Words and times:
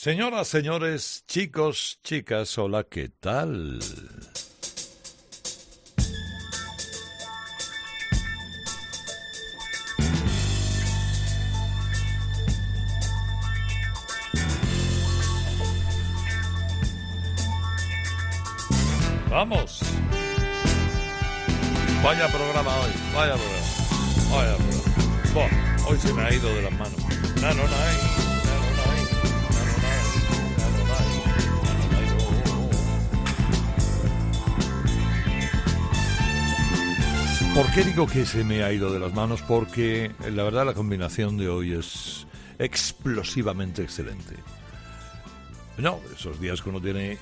Señoras, 0.00 0.46
señores, 0.46 1.24
chicos, 1.26 1.98
chicas, 2.04 2.56
hola, 2.56 2.84
¿qué 2.84 3.08
tal? 3.08 3.80
Vamos. 19.28 19.80
Vaya 22.04 22.28
programa 22.28 22.70
hoy, 22.78 22.92
vaya 23.12 23.34
programa, 23.34 23.66
vaya 24.30 24.56
programa. 25.34 25.88
hoy 25.88 25.98
se 25.98 26.12
me 26.12 26.22
ha 26.22 26.32
ido 26.32 26.48
de 26.54 26.62
las 26.62 26.72
manos. 26.78 27.00
No, 27.42 27.52
no, 27.52 27.64
no, 27.64 28.27
¿Por 37.58 37.72
qué 37.72 37.82
digo 37.82 38.06
que 38.06 38.24
se 38.24 38.44
me 38.44 38.62
ha 38.62 38.72
ido 38.72 38.92
de 38.92 39.00
las 39.00 39.12
manos? 39.12 39.42
Porque 39.42 40.12
la 40.30 40.44
verdad 40.44 40.64
la 40.64 40.74
combinación 40.74 41.36
de 41.36 41.48
hoy 41.48 41.72
es 41.72 42.24
explosivamente 42.56 43.82
excelente. 43.82 44.36
No, 45.76 45.98
esos 46.14 46.40
días 46.40 46.62
que 46.62 46.70
uno 46.70 46.80
tiene 46.80 47.14
eh, 47.14 47.18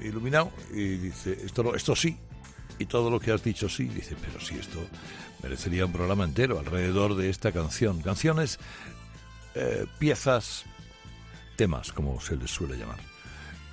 iluminado 0.00 0.50
y 0.72 0.96
dice, 0.96 1.38
esto, 1.44 1.72
esto 1.76 1.94
sí, 1.94 2.18
y 2.80 2.86
todo 2.86 3.10
lo 3.10 3.20
que 3.20 3.30
has 3.30 3.44
dicho 3.44 3.68
sí, 3.68 3.84
dice, 3.84 4.16
pero 4.20 4.44
si 4.44 4.56
esto 4.56 4.80
merecería 5.40 5.86
un 5.86 5.92
programa 5.92 6.24
entero 6.24 6.58
alrededor 6.58 7.14
de 7.14 7.30
esta 7.30 7.52
canción. 7.52 8.02
Canciones, 8.02 8.58
eh, 9.54 9.86
piezas, 10.00 10.64
temas, 11.54 11.92
como 11.92 12.20
se 12.20 12.34
les 12.34 12.50
suele 12.50 12.76
llamar. 12.76 13.09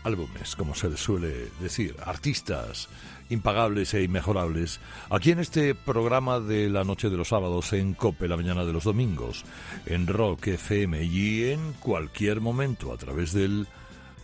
Álbumes, 0.07 0.55
como 0.55 0.73
se 0.73 0.89
les 0.89 1.01
suele 1.01 1.49
decir, 1.59 1.97
artistas, 2.05 2.87
impagables 3.29 3.93
e 3.93 4.03
inmejorables, 4.03 4.79
aquí 5.09 5.31
en 5.31 5.39
este 5.39 5.75
programa 5.75 6.39
de 6.39 6.69
la 6.69 6.85
noche 6.85 7.09
de 7.09 7.17
los 7.17 7.27
sábados 7.27 7.73
en 7.73 7.93
Cope, 7.93 8.29
la 8.29 8.37
mañana 8.37 8.63
de 8.63 8.71
los 8.71 8.85
domingos, 8.85 9.43
en 9.85 10.07
Rock 10.07 10.47
FM 10.47 11.03
y 11.03 11.49
en 11.51 11.73
cualquier 11.73 12.39
momento 12.39 12.93
a 12.93 12.97
través 12.97 13.33
del 13.33 13.67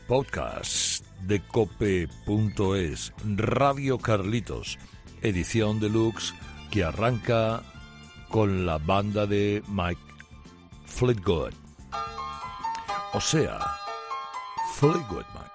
podcast 0.08 1.06
de 1.23 1.42
cope.es, 1.42 3.14
Radio 3.36 3.97
Carlitos, 3.97 4.80
edición 5.22 5.81
deluxe 5.81 6.34
que 6.72 6.86
arranca 6.86 7.62
con 8.30 8.66
la 8.66 8.78
banda 8.78 9.28
de 9.28 9.62
Mike 9.68 10.02
Fleetwood. 10.86 11.53
O 13.14 13.20
sea, 13.20 13.59
Fleetwood 14.73 15.25
Mac. 15.36 15.53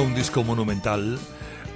Un 0.00 0.14
disco 0.14 0.44
monumental 0.44 1.18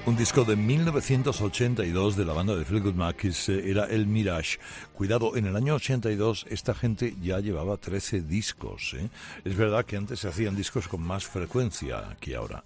Un 0.07 0.17
disco 0.17 0.45
de 0.45 0.55
1982 0.55 2.17
de 2.17 2.25
la 2.25 2.33
banda 2.33 2.55
de 2.55 2.65
Fleetwood 2.65 2.95
Mac 2.95 3.17
que 3.17 3.31
era 3.71 3.87
El 3.87 4.07
Mirage. 4.07 4.59
Cuidado, 4.93 5.37
en 5.37 5.47
el 5.47 5.57
año 5.57 5.75
82 5.75 6.47
esta 6.49 6.75
gente 6.75 7.15
ya 7.21 7.41
llevaba 7.41 7.77
13 7.77 8.23
discos. 8.23 8.95
¿eh? 8.95 9.09
Es 9.45 9.57
verdad 9.57 9.85
que 9.85 9.97
antes 9.97 10.21
se 10.21 10.29
hacían 10.29 10.57
discos 10.57 10.89
con 10.89 11.03
más 11.03 11.25
frecuencia 11.27 12.17
que 12.21 12.37
ahora. 12.37 12.63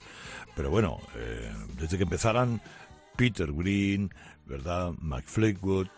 Pero 0.54 0.70
bueno, 0.70 0.98
eh, 1.14 1.50
desde 1.78 1.96
que 1.96 2.04
empezaran 2.04 2.60
Peter 3.16 3.52
Green, 3.52 4.10
¿verdad? 4.46 4.92
Mac 5.00 5.24
Fleetwood, 5.26 5.88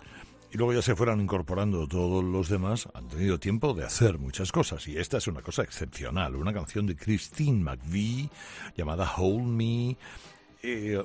y 0.50 0.56
luego 0.56 0.72
ya 0.72 0.82
se 0.82 0.96
fueran 0.96 1.20
incorporando 1.20 1.86
todos 1.86 2.24
los 2.24 2.48
demás, 2.48 2.88
han 2.94 3.08
tenido 3.08 3.38
tiempo 3.38 3.74
de 3.74 3.84
hacer 3.84 4.18
muchas 4.18 4.50
cosas. 4.50 4.86
Y 4.88 4.96
esta 4.96 5.18
es 5.18 5.26
una 5.26 5.42
cosa 5.42 5.62
excepcional, 5.62 6.36
una 6.36 6.52
canción 6.52 6.86
de 6.86 6.96
Christine 6.96 7.62
McVie 7.62 8.30
llamada 8.76 9.12
Hold 9.16 9.46
Me. 9.46 9.96
Eh, 10.62 11.00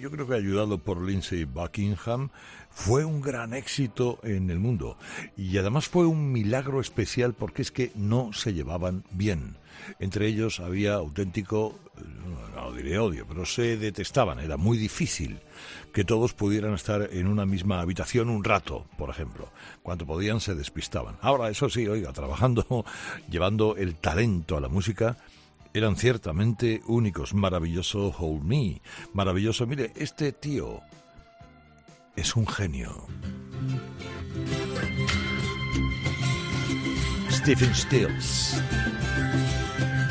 yo 0.00 0.10
creo 0.10 0.26
que 0.26 0.34
ayudado 0.34 0.78
por 0.78 1.02
Lindsay 1.02 1.44
Buckingham, 1.44 2.30
fue 2.70 3.04
un 3.04 3.20
gran 3.20 3.54
éxito 3.54 4.18
en 4.22 4.50
el 4.50 4.58
mundo. 4.58 4.96
Y 5.36 5.58
además 5.58 5.88
fue 5.88 6.06
un 6.06 6.32
milagro 6.32 6.80
especial 6.80 7.34
porque 7.34 7.62
es 7.62 7.70
que 7.70 7.92
no 7.94 8.32
se 8.32 8.54
llevaban 8.54 9.04
bien. 9.10 9.56
Entre 9.98 10.26
ellos 10.26 10.60
había 10.60 10.94
auténtico, 10.94 11.78
no 12.54 12.72
diré 12.72 12.98
odio, 12.98 13.26
pero 13.26 13.44
se 13.46 13.76
detestaban, 13.76 14.38
era 14.38 14.56
muy 14.56 14.78
difícil 14.78 15.40
que 15.92 16.04
todos 16.04 16.34
pudieran 16.34 16.74
estar 16.74 17.08
en 17.12 17.26
una 17.26 17.46
misma 17.46 17.80
habitación 17.80 18.30
un 18.30 18.44
rato, 18.44 18.86
por 18.96 19.10
ejemplo. 19.10 19.48
Cuanto 19.82 20.06
podían 20.06 20.40
se 20.40 20.54
despistaban. 20.54 21.16
Ahora, 21.20 21.50
eso 21.50 21.68
sí, 21.68 21.86
oiga, 21.88 22.12
trabajando, 22.12 22.84
llevando 23.30 23.76
el 23.76 23.96
talento 23.96 24.56
a 24.56 24.60
la 24.60 24.68
música, 24.68 25.16
eran 25.74 25.96
ciertamente 25.96 26.82
únicos. 26.86 27.34
Maravilloso 27.34 28.14
Hold 28.18 28.44
Me. 28.44 28.80
Maravilloso. 29.12 29.66
Mire, 29.66 29.92
este 29.96 30.32
tío 30.32 30.80
es 32.16 32.36
un 32.36 32.46
genio. 32.46 33.06
Stephen 37.30 37.74
Stills. 37.74 38.62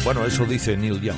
Bueno, 0.03 0.25
eso 0.25 0.45
dice 0.45 0.75
Neil 0.77 1.00
Young. 1.01 1.17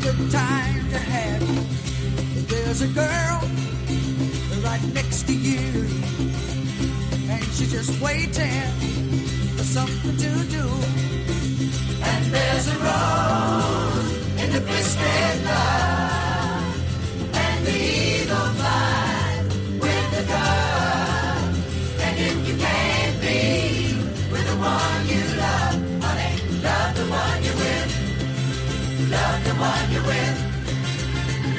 good 0.00 0.30
times 0.30 0.92
you 0.92 0.98
had. 0.98 1.40
There's 2.48 2.82
a 2.82 2.88
girl 2.88 3.40
right 4.64 4.84
next 4.94 5.26
to 5.26 5.34
you, 5.34 5.86
and 7.28 7.44
she's 7.54 7.72
just 7.72 8.00
waiting 8.00 8.62
for 9.56 9.64
something 9.64 10.16
to 10.16 10.32
do. 10.56 10.66
And 12.02 12.24
there's 12.32 12.68
a 12.68 12.76
rose 12.86 14.10
in 14.42 14.52
the 14.52 14.60
twisted 14.60 15.44
love, 15.44 15.99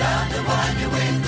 Love 0.02 0.34
the 0.34 0.42
one 0.42 0.80
you're 0.80 0.90
with. 0.90 1.21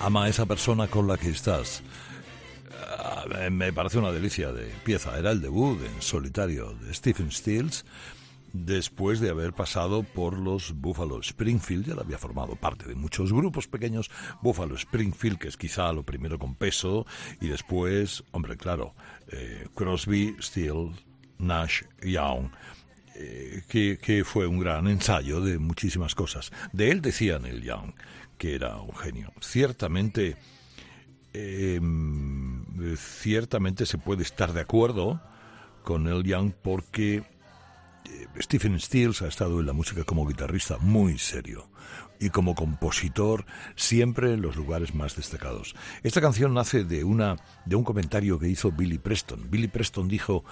Ama 0.00 0.24
a 0.24 0.28
esa 0.28 0.46
persona 0.46 0.86
con 0.86 1.06
la 1.06 1.16
que 1.16 1.30
estás. 1.30 1.82
Ah, 2.98 3.24
me 3.50 3.72
parece 3.72 3.98
una 3.98 4.12
delicia 4.12 4.52
de 4.52 4.66
pieza. 4.84 5.18
Era 5.18 5.30
el 5.30 5.40
debut 5.40 5.78
en 5.84 6.02
solitario 6.02 6.74
de 6.74 6.94
Stephen 6.94 7.30
Stills 7.30 7.84
después 8.52 9.20
de 9.20 9.30
haber 9.30 9.52
pasado 9.52 10.02
por 10.02 10.38
los 10.38 10.72
Buffalo 10.80 11.20
Springfield, 11.20 11.86
ya 11.86 11.94
había 12.00 12.18
formado 12.18 12.56
parte 12.56 12.88
de 12.88 12.94
muchos 12.94 13.32
grupos 13.32 13.68
pequeños, 13.68 14.10
Buffalo 14.42 14.74
Springfield, 14.74 15.38
que 15.38 15.48
es 15.48 15.56
quizá 15.56 15.92
lo 15.92 16.02
primero 16.02 16.38
con 16.38 16.54
peso, 16.54 17.06
y 17.40 17.48
después, 17.48 18.24
hombre, 18.32 18.56
claro, 18.56 18.94
eh, 19.28 19.68
Crosby, 19.74 20.36
Stills, 20.40 20.96
Nash, 21.38 21.82
Young, 22.02 22.50
eh, 23.22 23.62
que, 23.68 24.24
fue 24.24 24.46
un 24.46 24.60
gran 24.60 24.88
ensayo 24.88 25.42
de 25.42 25.58
muchísimas 25.58 26.14
cosas. 26.14 26.50
De 26.72 26.90
él 26.90 27.02
decía 27.02 27.38
Neil 27.38 27.62
Young 27.62 27.92
que 28.38 28.54
era 28.54 28.78
un 28.78 28.96
genio. 28.96 29.30
Ciertamente, 29.42 30.38
em, 31.34 32.64
ciertamente 32.96 33.84
se 33.84 33.98
puede 33.98 34.22
estar 34.22 34.54
de 34.54 34.62
acuerdo 34.62 35.20
con 35.84 36.04
Neil 36.04 36.24
Young 36.24 36.52
porque 36.62 37.16
eh, 37.16 38.26
Stephen 38.38 38.80
Stills 38.80 39.20
ha 39.20 39.28
estado 39.28 39.60
en 39.60 39.66
la 39.66 39.74
música 39.74 40.04
como 40.04 40.26
guitarrista 40.26 40.78
muy 40.78 41.18
serio 41.18 41.68
y 42.18 42.30
como 42.30 42.54
compositor 42.54 43.44
siempre 43.76 44.34
en 44.34 44.42
los 44.42 44.56
lugares 44.56 44.94
más 44.94 45.16
destacados. 45.16 45.74
Esta 46.02 46.20
canción 46.20 46.54
nace 46.54 46.84
de 46.84 47.02
una 47.02 47.36
de 47.64 47.76
un 47.76 47.84
comentario 47.84 48.38
que 48.38 48.48
hizo 48.48 48.70
Billy 48.72 48.98
Preston. 48.98 49.50
Billy 49.50 49.68
Preston 49.68 50.06
dijo, 50.06 50.44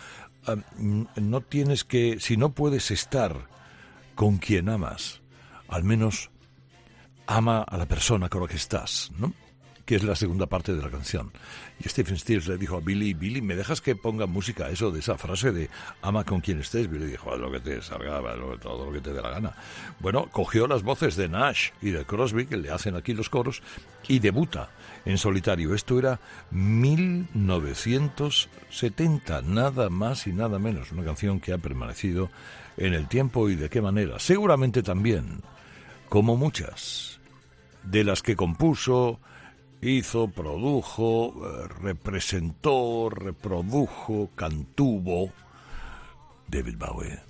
no 1.16 1.40
tienes 1.42 1.84
que 1.84 2.20
si 2.20 2.36
no 2.36 2.50
puedes 2.50 2.90
estar 2.90 3.48
con 4.14 4.38
quien 4.38 4.68
amas, 4.68 5.20
al 5.68 5.84
menos 5.84 6.30
ama 7.26 7.62
a 7.62 7.76
la 7.76 7.86
persona 7.86 8.28
con 8.28 8.42
la 8.42 8.48
que 8.48 8.56
estás, 8.56 9.10
¿no? 9.16 9.32
Que 9.88 9.96
es 9.96 10.04
la 10.04 10.14
segunda 10.14 10.44
parte 10.44 10.74
de 10.74 10.82
la 10.82 10.90
canción. 10.90 11.32
Y 11.82 11.88
Stephen 11.88 12.18
Stills 12.18 12.46
le 12.46 12.58
dijo 12.58 12.76
a 12.76 12.80
Billy, 12.80 13.14
Billy, 13.14 13.40
¿me 13.40 13.56
dejas 13.56 13.80
que 13.80 13.96
ponga 13.96 14.26
música 14.26 14.68
eso 14.68 14.90
de 14.90 15.00
esa 15.00 15.16
frase 15.16 15.50
de 15.50 15.70
ama 16.02 16.24
con 16.24 16.42
quien 16.42 16.60
estés? 16.60 16.90
Billy 16.90 17.06
dijo, 17.06 17.34
lo 17.38 17.50
que 17.50 17.60
te 17.60 17.80
salga, 17.80 18.20
todo 18.60 18.84
lo 18.84 18.92
que 18.92 19.00
te 19.00 19.14
dé 19.14 19.22
la 19.22 19.30
gana. 19.30 19.54
Bueno, 20.00 20.28
cogió 20.30 20.66
las 20.66 20.82
voces 20.82 21.16
de 21.16 21.30
Nash 21.30 21.70
y 21.80 21.88
de 21.88 22.04
Crosby, 22.04 22.44
que 22.44 22.58
le 22.58 22.70
hacen 22.70 22.96
aquí 22.96 23.14
los 23.14 23.30
coros, 23.30 23.62
y 24.06 24.18
debuta 24.18 24.68
en 25.06 25.16
solitario. 25.16 25.74
Esto 25.74 25.98
era 25.98 26.20
1970, 26.50 29.40
nada 29.40 29.88
más 29.88 30.26
y 30.26 30.34
nada 30.34 30.58
menos. 30.58 30.92
Una 30.92 31.04
canción 31.04 31.40
que 31.40 31.54
ha 31.54 31.58
permanecido 31.58 32.28
en 32.76 32.92
el 32.92 33.08
tiempo 33.08 33.48
y 33.48 33.56
de 33.56 33.70
qué 33.70 33.80
manera. 33.80 34.18
Seguramente 34.18 34.82
también, 34.82 35.40
como 36.10 36.36
muchas, 36.36 37.20
de 37.84 38.04
las 38.04 38.20
que 38.20 38.36
compuso, 38.36 39.18
hizo, 39.80 40.28
produjo, 40.28 41.28
eh, 41.28 41.68
representó, 41.82 43.10
reprodujo, 43.10 44.30
cantuvo 44.34 45.30
David 46.48 46.76
Bowie. 46.78 47.20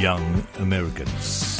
Young 0.00 0.42
Americans. 0.58 1.51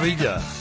¡Qué 0.00 0.57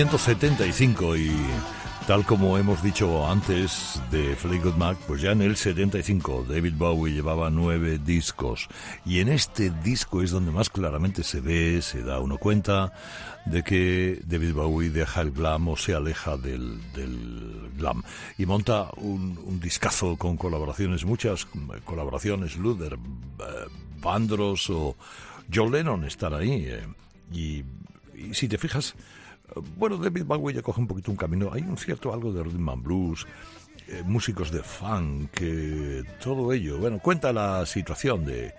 1975 0.00 1.16
y 1.18 1.30
tal 2.06 2.24
como 2.24 2.56
hemos 2.56 2.82
dicho 2.82 3.28
antes 3.28 4.00
de 4.10 4.34
Fleetwood 4.34 4.76
Mac, 4.76 4.96
pues 5.06 5.20
ya 5.20 5.32
en 5.32 5.42
el 5.42 5.56
75 5.56 6.46
David 6.48 6.72
Bowie 6.78 7.12
llevaba 7.12 7.50
nueve 7.50 7.98
discos. 7.98 8.68
Y 9.04 9.20
en 9.20 9.28
este 9.28 9.68
disco 9.68 10.22
es 10.22 10.30
donde 10.30 10.52
más 10.52 10.70
claramente 10.70 11.22
se 11.22 11.42
ve, 11.42 11.82
se 11.82 12.02
da 12.02 12.18
uno 12.18 12.38
cuenta 12.38 12.94
de 13.44 13.62
que 13.62 14.22
David 14.24 14.54
Bowie 14.54 14.88
deja 14.88 15.20
el 15.20 15.32
glam 15.32 15.68
o 15.68 15.76
se 15.76 15.94
aleja 15.94 16.38
del, 16.38 16.80
glam. 17.76 18.02
Y 18.38 18.46
monta 18.46 18.88
un, 18.96 19.60
discazo 19.60 20.16
con 20.16 20.38
colaboraciones, 20.38 21.04
muchas 21.04 21.46
colaboraciones, 21.84 22.56
Luther, 22.56 22.94
eh, 22.94 23.44
Vandross 24.00 24.70
o 24.70 24.96
John 25.52 25.70
Lennon 25.70 26.04
están 26.04 26.32
ahí 26.32 26.68
eh, 26.70 26.86
y 27.30 27.64
si 28.32 28.48
te 28.48 28.56
fijas, 28.56 28.94
bueno, 29.76 29.96
David 29.96 30.24
Bowie 30.24 30.54
ya 30.54 30.62
coge 30.62 30.80
un 30.80 30.86
poquito 30.86 31.10
un 31.10 31.16
camino. 31.16 31.50
Hay 31.52 31.62
un 31.62 31.76
cierto 31.76 32.12
algo 32.12 32.32
de 32.32 32.42
rhythm 32.42 32.68
and 32.68 32.82
blues, 32.82 33.26
eh, 33.88 34.02
músicos 34.04 34.50
de 34.50 34.62
funk, 34.62 35.40
todo 36.22 36.52
ello. 36.52 36.78
Bueno, 36.78 36.98
cuenta 36.98 37.32
la 37.32 37.66
situación 37.66 38.24
de, 38.24 38.54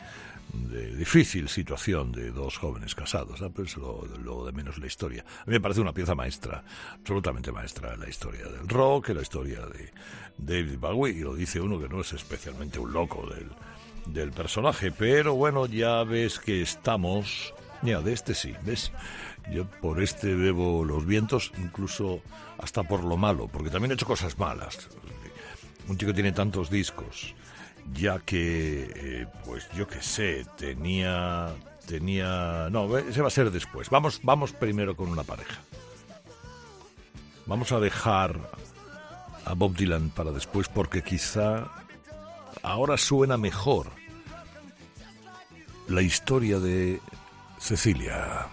difícil 0.97 1.47
situación 1.47 2.11
de 2.11 2.31
dos 2.31 2.57
jóvenes 2.57 2.95
casados, 2.95 3.39
¿no? 3.41 3.49
pues 3.51 3.77
lo, 3.77 4.05
lo, 4.23 4.45
de 4.45 4.51
menos 4.51 4.77
la 4.77 4.87
historia. 4.87 5.23
A 5.41 5.45
mí 5.45 5.53
me 5.53 5.61
parece 5.61 5.81
una 5.81 5.93
pieza 5.93 6.15
maestra, 6.15 6.63
absolutamente 6.93 7.51
maestra, 7.51 7.95
la 7.95 8.09
historia 8.09 8.45
del 8.47 8.67
rock, 8.67 9.09
la 9.09 9.21
historia 9.21 9.61
de 9.67 9.91
David 10.37 10.77
Bowie, 10.77 11.13
y 11.13 11.21
lo 11.21 11.35
dice 11.35 11.61
uno 11.61 11.79
que 11.79 11.87
no 11.87 12.01
es 12.01 12.13
especialmente 12.13 12.79
un 12.79 12.91
loco 12.91 13.27
del, 13.29 13.49
del 14.13 14.31
personaje, 14.31 14.91
pero 14.91 15.35
bueno, 15.35 15.65
ya 15.65 16.03
ves 16.03 16.39
que 16.39 16.61
estamos... 16.61 17.53
Ya, 17.83 17.99
de 17.99 18.13
este 18.13 18.35
sí, 18.35 18.53
¿ves? 18.63 18.91
Yo 19.49 19.65
por 19.65 20.01
este 20.01 20.35
bebo 20.35 20.85
los 20.85 21.05
vientos, 21.05 21.51
incluso 21.57 22.21
hasta 22.57 22.83
por 22.83 23.03
lo 23.03 23.17
malo, 23.17 23.47
porque 23.47 23.69
también 23.69 23.91
he 23.91 23.93
hecho 23.95 24.05
cosas 24.05 24.37
malas. 24.37 24.89
Un 25.87 25.97
chico 25.97 26.13
tiene 26.13 26.31
tantos 26.31 26.69
discos, 26.69 27.33
ya 27.93 28.19
que, 28.19 28.91
eh, 28.95 29.27
pues 29.45 29.67
yo 29.75 29.87
qué 29.87 30.01
sé, 30.01 30.45
tenía, 30.57 31.53
tenía, 31.85 32.69
no, 32.71 32.97
ese 32.97 33.21
va 33.21 33.27
a 33.27 33.31
ser 33.31 33.51
después. 33.51 33.89
Vamos, 33.89 34.21
vamos 34.23 34.53
primero 34.53 34.95
con 34.95 35.09
una 35.09 35.23
pareja. 35.23 35.59
Vamos 37.45 37.71
a 37.71 37.79
dejar 37.79 38.39
a 39.45 39.53
Bob 39.53 39.75
Dylan 39.75 40.11
para 40.11 40.31
después, 40.31 40.69
porque 40.69 41.03
quizá 41.03 41.67
ahora 42.61 42.97
suena 42.97 43.37
mejor 43.37 43.87
la 45.87 46.01
historia 46.01 46.59
de 46.59 47.01
Cecilia. 47.59 48.47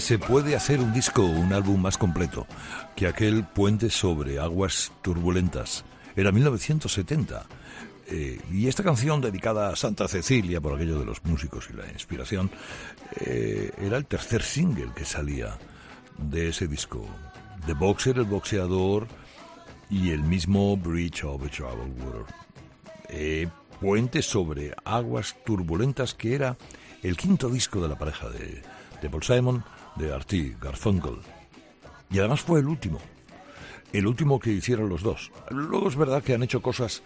Se 0.00 0.18
puede 0.18 0.56
hacer 0.56 0.80
un 0.80 0.92
disco 0.92 1.22
o 1.22 1.30
un 1.30 1.52
álbum 1.52 1.80
más 1.80 1.96
completo 1.96 2.48
que 2.96 3.06
aquel 3.06 3.44
Puente 3.44 3.90
sobre 3.90 4.40
aguas 4.40 4.92
turbulentas. 5.02 5.84
Era 6.16 6.32
1970. 6.32 7.46
Eh, 8.08 8.40
y 8.50 8.66
esta 8.66 8.82
canción 8.82 9.20
dedicada 9.20 9.70
a 9.70 9.76
Santa 9.76 10.08
Cecilia, 10.08 10.60
por 10.60 10.74
aquello 10.74 10.98
de 10.98 11.04
los 11.04 11.24
músicos 11.24 11.68
y 11.70 11.76
la 11.76 11.88
inspiración, 11.92 12.50
eh, 13.20 13.70
era 13.78 13.96
el 13.96 14.06
tercer 14.06 14.42
single 14.42 14.90
que 14.96 15.04
salía 15.04 15.58
de 16.18 16.48
ese 16.48 16.66
disco. 16.66 17.06
The 17.66 17.74
Boxer, 17.74 18.18
el 18.18 18.24
boxeador, 18.24 19.06
y 19.88 20.10
el 20.10 20.24
mismo 20.24 20.76
Bridge 20.76 21.22
over 21.22 21.50
Troubled 21.50 22.02
Water. 22.02 22.34
Eh, 23.10 23.48
puente 23.80 24.22
sobre 24.22 24.74
aguas 24.84 25.36
turbulentas 25.44 26.14
que 26.14 26.34
era 26.34 26.56
el 27.02 27.16
quinto 27.16 27.48
disco 27.48 27.80
de 27.80 27.88
la 27.88 27.96
pareja 27.96 28.28
de, 28.28 28.62
de 29.00 29.10
Paul 29.10 29.22
Simon, 29.22 29.64
de 29.96 30.12
Artie 30.12 30.56
Garfunkel. 30.60 31.18
Y 32.10 32.18
además 32.18 32.42
fue 32.42 32.60
el 32.60 32.66
último, 32.66 33.00
el 33.92 34.06
último 34.06 34.38
que 34.38 34.50
hicieron 34.50 34.88
los 34.88 35.02
dos. 35.02 35.32
Luego 35.50 35.88
es 35.88 35.96
verdad 35.96 36.22
que 36.22 36.34
han 36.34 36.42
hecho 36.42 36.62
cosas, 36.62 37.02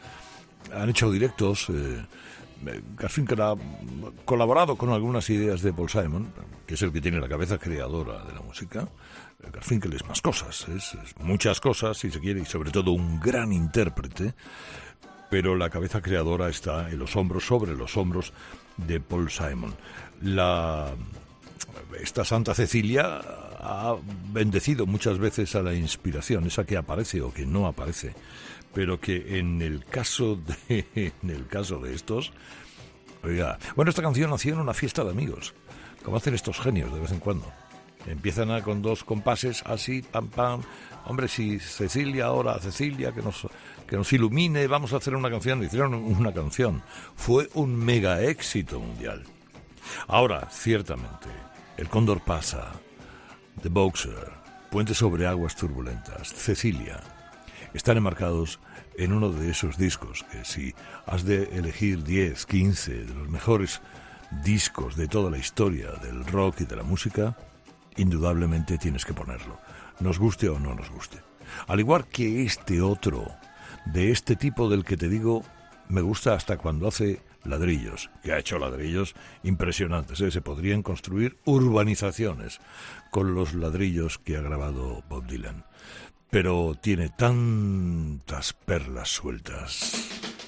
han 0.75 0.89
hecho 0.91 1.11
directos. 1.11 1.69
Eh, 1.71 2.05
Garfunkel 2.97 3.41
ha 3.41 3.55
colaborado 4.25 4.77
con 4.77 4.91
algunas 4.91 5.31
ideas 5.31 5.63
de 5.63 5.73
Paul 5.73 5.89
Simon, 5.89 6.33
que 6.67 6.75
es 6.75 6.83
el 6.83 6.93
que 6.93 7.01
tiene 7.01 7.21
la 7.21 7.29
cabeza 7.29 7.59
creadora 7.59 8.25
de 8.25 8.35
la 8.35 8.41
música. 8.41 8.89
Garfunkel 9.53 9.93
es 9.93 10.07
más 10.07 10.21
cosas, 10.21 10.67
es, 10.69 10.97
muchas 11.21 11.61
cosas, 11.61 11.97
si 11.97 12.11
se 12.11 12.19
quiere, 12.19 12.41
y 12.41 12.45
sobre 12.45 12.71
todo 12.73 12.91
un 12.91 13.21
gran 13.21 13.53
intérprete, 13.53 14.35
pero 15.31 15.55
la 15.55 15.71
cabeza 15.71 16.01
creadora 16.01 16.49
está 16.49 16.91
en 16.91 16.99
los 16.99 17.15
hombros, 17.15 17.47
sobre 17.47 17.77
los 17.77 17.97
hombros 17.97 18.33
de 18.77 19.01
Paul 19.01 19.31
Simon. 19.31 19.75
La, 20.21 20.93
esta 22.01 22.25
Santa 22.25 22.55
Cecilia 22.55 23.21
ha 23.61 23.97
bendecido 24.33 24.87
muchas 24.87 25.19
veces 25.19 25.55
a 25.55 25.63
la 25.63 25.75
inspiración, 25.75 26.47
esa 26.47 26.65
que 26.65 26.77
aparece 26.77 27.21
o 27.21 27.33
que 27.33 27.47
no 27.47 27.67
aparece, 27.67 28.15
pero 28.75 29.01
que 29.01 29.39
en 29.39 29.63
el 29.63 29.85
caso 29.85 30.37
de, 30.37 30.87
en 31.23 31.31
el 31.31 31.47
caso 31.47 31.79
de 31.79 31.95
estos, 31.95 32.33
oiga, 33.23 33.59
bueno, 33.77 33.91
esta 33.91 34.03
canción 34.03 34.31
nació 34.31 34.55
en 34.55 34.61
una 34.61 34.75
fiesta 34.75 35.05
de 35.05 35.11
amigos, 35.11 35.55
como 36.05 36.17
hacen 36.17 36.35
estos 36.35 36.61
genios 36.61 36.93
de 36.93 37.01
vez 37.01 37.13
en 37.13 37.21
cuando. 37.21 37.51
Empiezan 38.07 38.61
con 38.63 38.81
dos 38.81 39.05
compases 39.05 39.63
así, 39.67 40.03
pam, 40.03 40.29
pam. 40.29 40.63
Hombre, 41.05 41.29
si 41.29 41.59
Cecilia 41.59 42.27
ahora, 42.27 42.59
Cecilia, 42.59 43.13
que 43.13 43.21
nos, 43.21 43.47
que 43.87 43.97
nos 43.97 44.11
ilumine, 44.13 44.67
vamos 44.67 44.93
a 44.93 44.97
hacer 44.97 45.15
una 45.15 45.29
canción. 45.29 45.63
Hicieron 45.63 45.95
una 45.95 46.33
canción. 46.33 46.83
Fue 47.17 47.51
un 47.55 47.77
mega 47.77 48.23
éxito 48.23 48.81
mundial. 48.81 49.25
Ahora, 50.07 50.49
ciertamente, 50.51 51.29
El 51.79 51.89
Cóndor 51.89 52.21
pasa, 52.21 52.73
The 53.63 53.69
Boxer, 53.69 54.33
Puente 54.69 54.95
sobre 54.95 55.29
aguas 55.29 55.55
turbulentas, 55.55 56.35
Cecilia, 56.35 57.01
están 57.73 57.97
enmarcados 57.97 58.59
en 58.97 59.13
uno 59.13 59.31
de 59.31 59.51
esos 59.51 59.79
discos 59.79 60.25
que 60.25 60.45
si 60.45 60.75
has 61.07 61.25
de 61.25 61.45
elegir 61.57 62.03
10, 62.03 62.47
15 62.47 63.05
de 63.05 63.15
los 63.15 63.29
mejores 63.29 63.81
discos 64.43 64.97
de 64.97 65.07
toda 65.07 65.31
la 65.31 65.39
historia 65.39 65.93
del 66.03 66.27
rock 66.27 66.63
y 66.63 66.65
de 66.65 66.75
la 66.75 66.83
música, 66.83 67.37
indudablemente 67.97 68.77
tienes 68.77 69.05
que 69.05 69.15
ponerlo, 69.15 69.61
nos 70.01 70.19
guste 70.19 70.49
o 70.49 70.59
no 70.59 70.75
nos 70.75 70.91
guste. 70.91 71.19
Al 71.69 71.79
igual 71.79 72.09
que 72.09 72.43
este 72.43 72.83
otro, 72.83 73.25
de 73.87 74.11
este 74.11 74.35
tipo 74.35 74.69
del 74.69 74.85
que 74.85 74.97
te 74.97 75.09
digo, 75.09 75.45
me 75.89 76.01
gusta 76.01 76.35
hasta 76.35 76.59
cuando 76.59 76.89
hace 76.89 77.21
ladrillos, 77.49 78.11
que 78.23 78.33
ha 78.33 78.39
hecho 78.39 78.59
ladrillos 78.59 79.15
impresionantes. 79.43 80.21
¿eh? 80.21 80.31
Se 80.31 80.41
podrían 80.41 80.83
construir 80.83 81.39
urbanizaciones 81.45 82.61
con 83.11 83.35
los 83.35 83.55
ladrillos 83.55 84.19
que 84.19 84.37
ha 84.37 84.43
grabado 84.43 85.03
Bob 85.09 85.27
Dylan. 85.27 85.65
Pero 86.31 86.75
tiene 86.81 87.09
tantas 87.09 88.53
perlas 88.53 89.09
sueltas. 89.09 90.39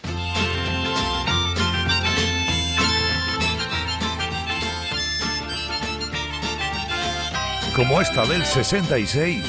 como 7.81 8.01
esta 8.01 8.27
del 8.27 8.45
66. 8.45 9.43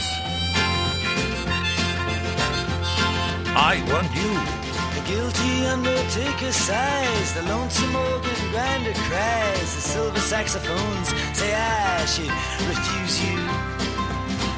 I 3.55 3.83
want 3.91 4.09
you. 4.15 4.70
The 5.01 5.07
guilty 5.15 5.65
undertaker 5.65 6.51
sighs, 6.51 7.33
the 7.33 7.41
lonesome 7.43 7.95
organ 7.95 8.51
grinder 8.51 8.93
cries, 8.93 9.75
the 9.75 9.81
silver 9.81 10.19
saxophones 10.19 11.07
say 11.33 11.55
I 11.55 12.05
should 12.05 12.29
refuse 12.69 13.23
you. 13.25 13.37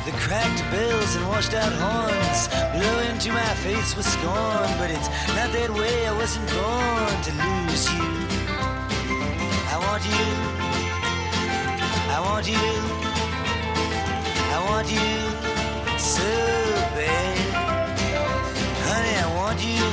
The 0.04 0.12
cracked 0.20 0.62
bells 0.70 1.16
and 1.16 1.28
washed 1.30 1.54
out 1.54 1.72
horns 1.72 2.50
blow 2.76 3.00
into 3.10 3.32
my 3.32 3.54
face 3.64 3.96
with 3.96 4.06
scorn, 4.06 4.70
but 4.80 4.92
it's 4.92 5.08
not 5.34 5.52
that 5.54 5.70
way. 5.70 6.08
I 6.08 6.12
wasn't 6.12 6.48
born 6.52 7.16
to 7.28 7.32
lose 7.44 7.86
you. 7.94 8.12
I 9.72 9.78
want 9.80 10.04
you. 10.04 10.28
I 12.12 12.20
want 12.20 12.48
you. 12.50 12.70
I 14.52 14.60
want 14.70 14.92
you 14.92 16.00
so 16.00 16.32
bad. 17.00 17.38
Honey, 18.90 19.16
I 19.16 19.36
want 19.36 19.66
you. 19.66 19.93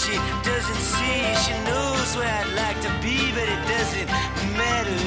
She 0.00 0.16
doesn't 0.42 0.82
see. 0.96 1.20
She 1.44 1.52
knows 1.68 2.16
where 2.16 2.32
I'd 2.40 2.52
like 2.56 2.80
to 2.86 2.90
be, 3.04 3.16
but 3.36 3.46
it 3.54 3.62
doesn't 3.68 4.08
matter. 4.56 5.02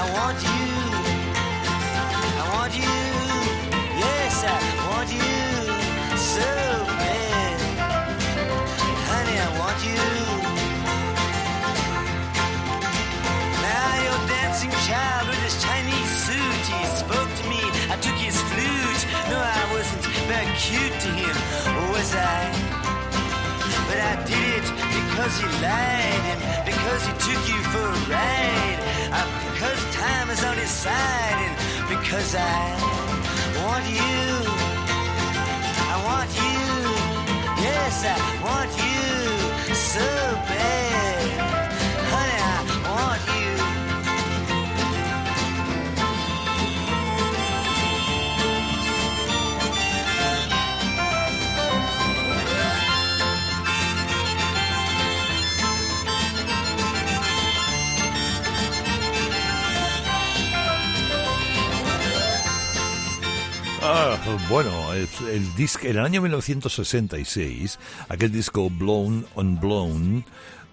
I 0.00 0.04
want 0.16 0.38
you, 0.40 0.68
I 2.40 2.46
want 2.56 2.72
you, 2.72 2.96
yes, 4.04 4.34
I 4.44 4.58
want 4.88 5.08
you 5.12 5.32
so 6.16 6.48
bad. 7.02 7.58
Honey, 9.12 9.36
I 9.36 9.50
want 9.60 9.78
you. 9.84 10.04
Now 13.68 13.90
you're 14.04 14.24
dancing 14.32 14.72
child 14.88 15.28
with 15.28 15.40
his 15.44 15.56
Chinese 15.62 16.12
suit. 16.24 16.64
He 16.72 16.86
spoke 17.04 17.30
to 17.40 17.44
me, 17.52 17.60
I 17.92 17.96
took 18.00 18.16
his 18.16 18.40
flute. 18.48 19.02
No, 19.28 19.36
I 19.36 19.64
wasn't 19.74 20.04
very 20.32 20.50
cute 20.56 20.96
to 21.04 21.10
him, 21.20 21.36
was 21.92 22.14
I? 22.14 22.57
I 24.10 24.16
did 24.24 24.64
it 24.64 24.68
because 24.96 25.34
he 25.40 25.46
lied 25.60 26.24
and 26.32 26.40
because 26.64 27.02
he 27.08 27.12
took 27.26 27.42
you 27.52 27.60
for 27.72 27.86
a 27.92 28.00
ride. 28.14 28.78
Uh, 29.12 29.26
because 29.52 29.80
time 29.94 30.30
is 30.30 30.42
on 30.44 30.56
his 30.56 30.70
side 30.70 31.38
and 31.46 31.54
because 31.94 32.34
I 32.34 32.60
want 33.60 33.84
you. 34.00 34.24
I 35.92 35.96
want 36.08 36.30
you. 36.44 36.64
Yes, 37.66 37.94
I 38.14 38.16
want 38.46 38.70
you 38.80 39.74
so 39.74 40.06
bad. 40.48 40.87
Bueno, 64.48 64.92
el, 64.92 65.08
el 65.30 65.54
disco, 65.54 65.86
en 65.86 65.98
el 65.98 66.04
año 66.04 66.22
1966, 66.22 67.78
aquel 68.08 68.32
disco 68.32 68.70
Blown 68.70 69.26
on 69.34 69.60
Blown 69.60 70.24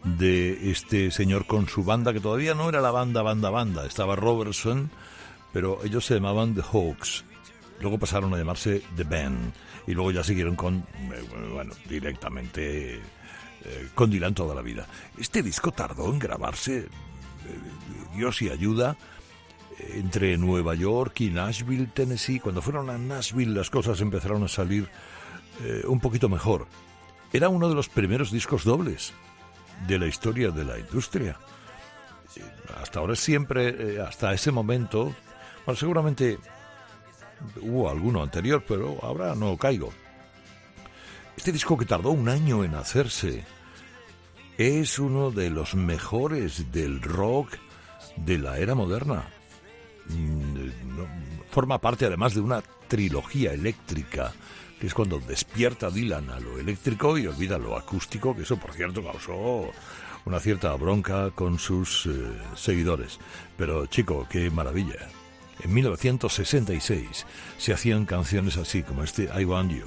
de 0.06 0.72
este 0.72 1.12
señor 1.12 1.46
con 1.46 1.68
su 1.68 1.84
banda, 1.84 2.14
que 2.14 2.20
todavía 2.20 2.54
no 2.54 2.70
era 2.70 2.80
la 2.82 2.92
banda, 2.92 3.22
banda, 3.22 3.50
banda, 3.50 3.86
estaba 3.86 4.16
Robertson, 4.16 4.92
pero 5.52 5.84
ellos 5.84 6.06
se 6.06 6.16
llamaban 6.16 6.54
The 6.54 6.62
Hawks. 6.62 7.26
Luego 7.82 7.98
pasaron 7.98 8.34
a 8.34 8.38
llamarse 8.38 8.84
The 8.96 9.04
Band 9.04 9.54
y 9.88 9.94
luego 9.94 10.12
ya 10.12 10.24
siguieron 10.24 10.56
con, 10.56 10.86
eh, 11.14 11.50
bueno, 11.52 11.74
directamente 11.90 12.96
eh, 12.96 13.90
con 13.96 14.10
Dylan 14.10 14.34
toda 14.34 14.56
la 14.56 14.62
vida. 14.62 14.88
Este 15.18 15.42
disco 15.42 15.72
tardó 15.72 16.12
en 16.12 16.20
grabarse, 16.20 16.78
eh, 16.78 16.88
Dios 18.16 18.42
y 18.42 18.50
ayuda, 18.50 18.96
entre 19.94 20.38
Nueva 20.38 20.76
York 20.76 21.22
y 21.22 21.30
Nashville, 21.30 21.88
Tennessee. 21.94 22.40
Cuando 22.40 22.62
fueron 22.62 22.90
a 22.90 22.98
Nashville 22.98 23.54
las 23.54 23.70
cosas 23.70 24.02
empezaron 24.02 24.44
a 24.44 24.48
salir 24.48 24.90
un 25.86 26.00
poquito 26.00 26.28
mejor. 26.28 26.68
Era 27.32 27.50
uno 27.50 27.70
de 27.70 27.76
los 27.76 27.90
primeros 27.90 28.32
discos 28.32 28.64
dobles 28.64 29.14
de 29.88 30.00
la 30.00 30.08
historia 30.08 30.52
de 30.52 30.66
la 30.66 30.80
industria. 30.80 31.38
Hasta 32.82 33.00
ahora 33.00 33.16
siempre, 33.16 34.02
hasta 34.02 34.34
ese 34.34 34.52
momento, 34.52 35.16
bueno, 35.66 35.78
seguramente 35.78 36.38
hubo 37.62 37.90
alguno 37.90 38.24
anterior, 38.24 38.64
pero 38.68 38.98
ahora 39.02 39.36
no 39.36 39.58
caigo. 39.58 39.92
Este 41.38 41.52
disco 41.52 41.78
que 41.78 41.86
tardó 41.86 42.12
un 42.12 42.30
año 42.30 42.64
en 42.64 42.76
hacerse 42.76 43.44
es 44.58 45.00
uno 45.00 45.32
de 45.32 45.50
los 45.50 45.76
mejores 45.76 46.72
del 46.72 47.02
rock 47.02 47.58
de 48.16 48.38
la 48.38 48.58
era 48.58 48.76
moderna. 48.76 49.30
Mm, 50.10 50.70
forma 51.50 51.80
parte 51.80 52.06
además 52.06 52.34
de 52.34 52.42
una 52.42 52.62
trilogía 52.88 53.54
eléctrica, 53.54 54.34
que 54.80 54.88
es 54.88 54.94
cuando 54.94 55.20
despierta 55.20 55.90
Dylan 55.90 56.30
a 56.30 56.40
lo 56.40 56.60
eléctrico 56.60 57.18
y 57.18 57.28
olvida 57.28 57.58
lo 57.58 57.78
acústico, 57.78 58.36
que 58.36 58.44
eso 58.44 58.58
por 58.58 58.74
cierto 58.74 59.04
causó 59.04 59.72
una 60.26 60.40
cierta 60.40 60.74
bronca 60.76 61.32
con 61.32 61.60
sus 61.60 62.08
eh, 62.08 62.10
seguidores. 62.56 63.20
Pero 63.58 63.86
chico, 63.86 64.28
qué 64.30 64.50
maravilla. 64.50 65.08
En 65.62 65.74
1966 65.74 67.26
se 67.58 67.74
hacían 67.74 68.06
canciones 68.06 68.58
así 68.58 68.84
como 68.84 69.04
este 69.04 69.30
I 69.36 69.46
Want 69.46 69.72
You. 69.72 69.86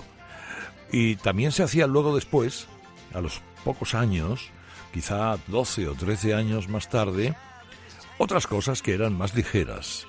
Y 0.90 1.16
también 1.16 1.52
se 1.52 1.62
hacía 1.62 1.86
luego 1.86 2.14
después, 2.14 2.66
a 3.12 3.20
los 3.20 3.42
pocos 3.64 3.94
años, 3.94 4.50
quizá 4.92 5.36
12 5.48 5.88
o 5.88 5.94
13 5.94 6.34
años 6.34 6.68
más 6.68 6.88
tarde, 6.88 7.34
otras 8.18 8.46
cosas 8.46 8.82
que 8.82 8.94
eran 8.94 9.16
más 9.16 9.34
ligeras. 9.34 10.06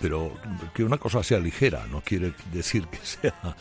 Pero 0.00 0.34
que 0.74 0.84
una 0.84 0.98
cosa 0.98 1.22
sea 1.22 1.38
ligera 1.38 1.86
no 1.90 2.00
quiere 2.00 2.34
decir 2.52 2.86
que 2.88 2.98
sea 2.98 3.56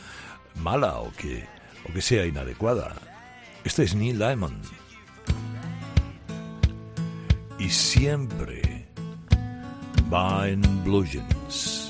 mala 0.55 0.97
o 0.97 1.11
que, 1.13 1.45
o 1.87 1.93
que 1.93 2.01
sea 2.01 2.25
inadecuada. 2.25 2.95
Este 3.63 3.83
es 3.83 3.95
Neil 3.95 4.17
Diamond. 4.17 4.65
Y 7.59 7.69
siempre 7.69 8.87
Buying 10.09 10.83
Blue 10.83 11.05
Jeans. 11.05 11.80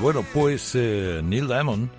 Bueno, 0.00 0.24
pues 0.32 0.72
eh, 0.74 1.20
Neil 1.24 1.46
Diamond 1.46 1.90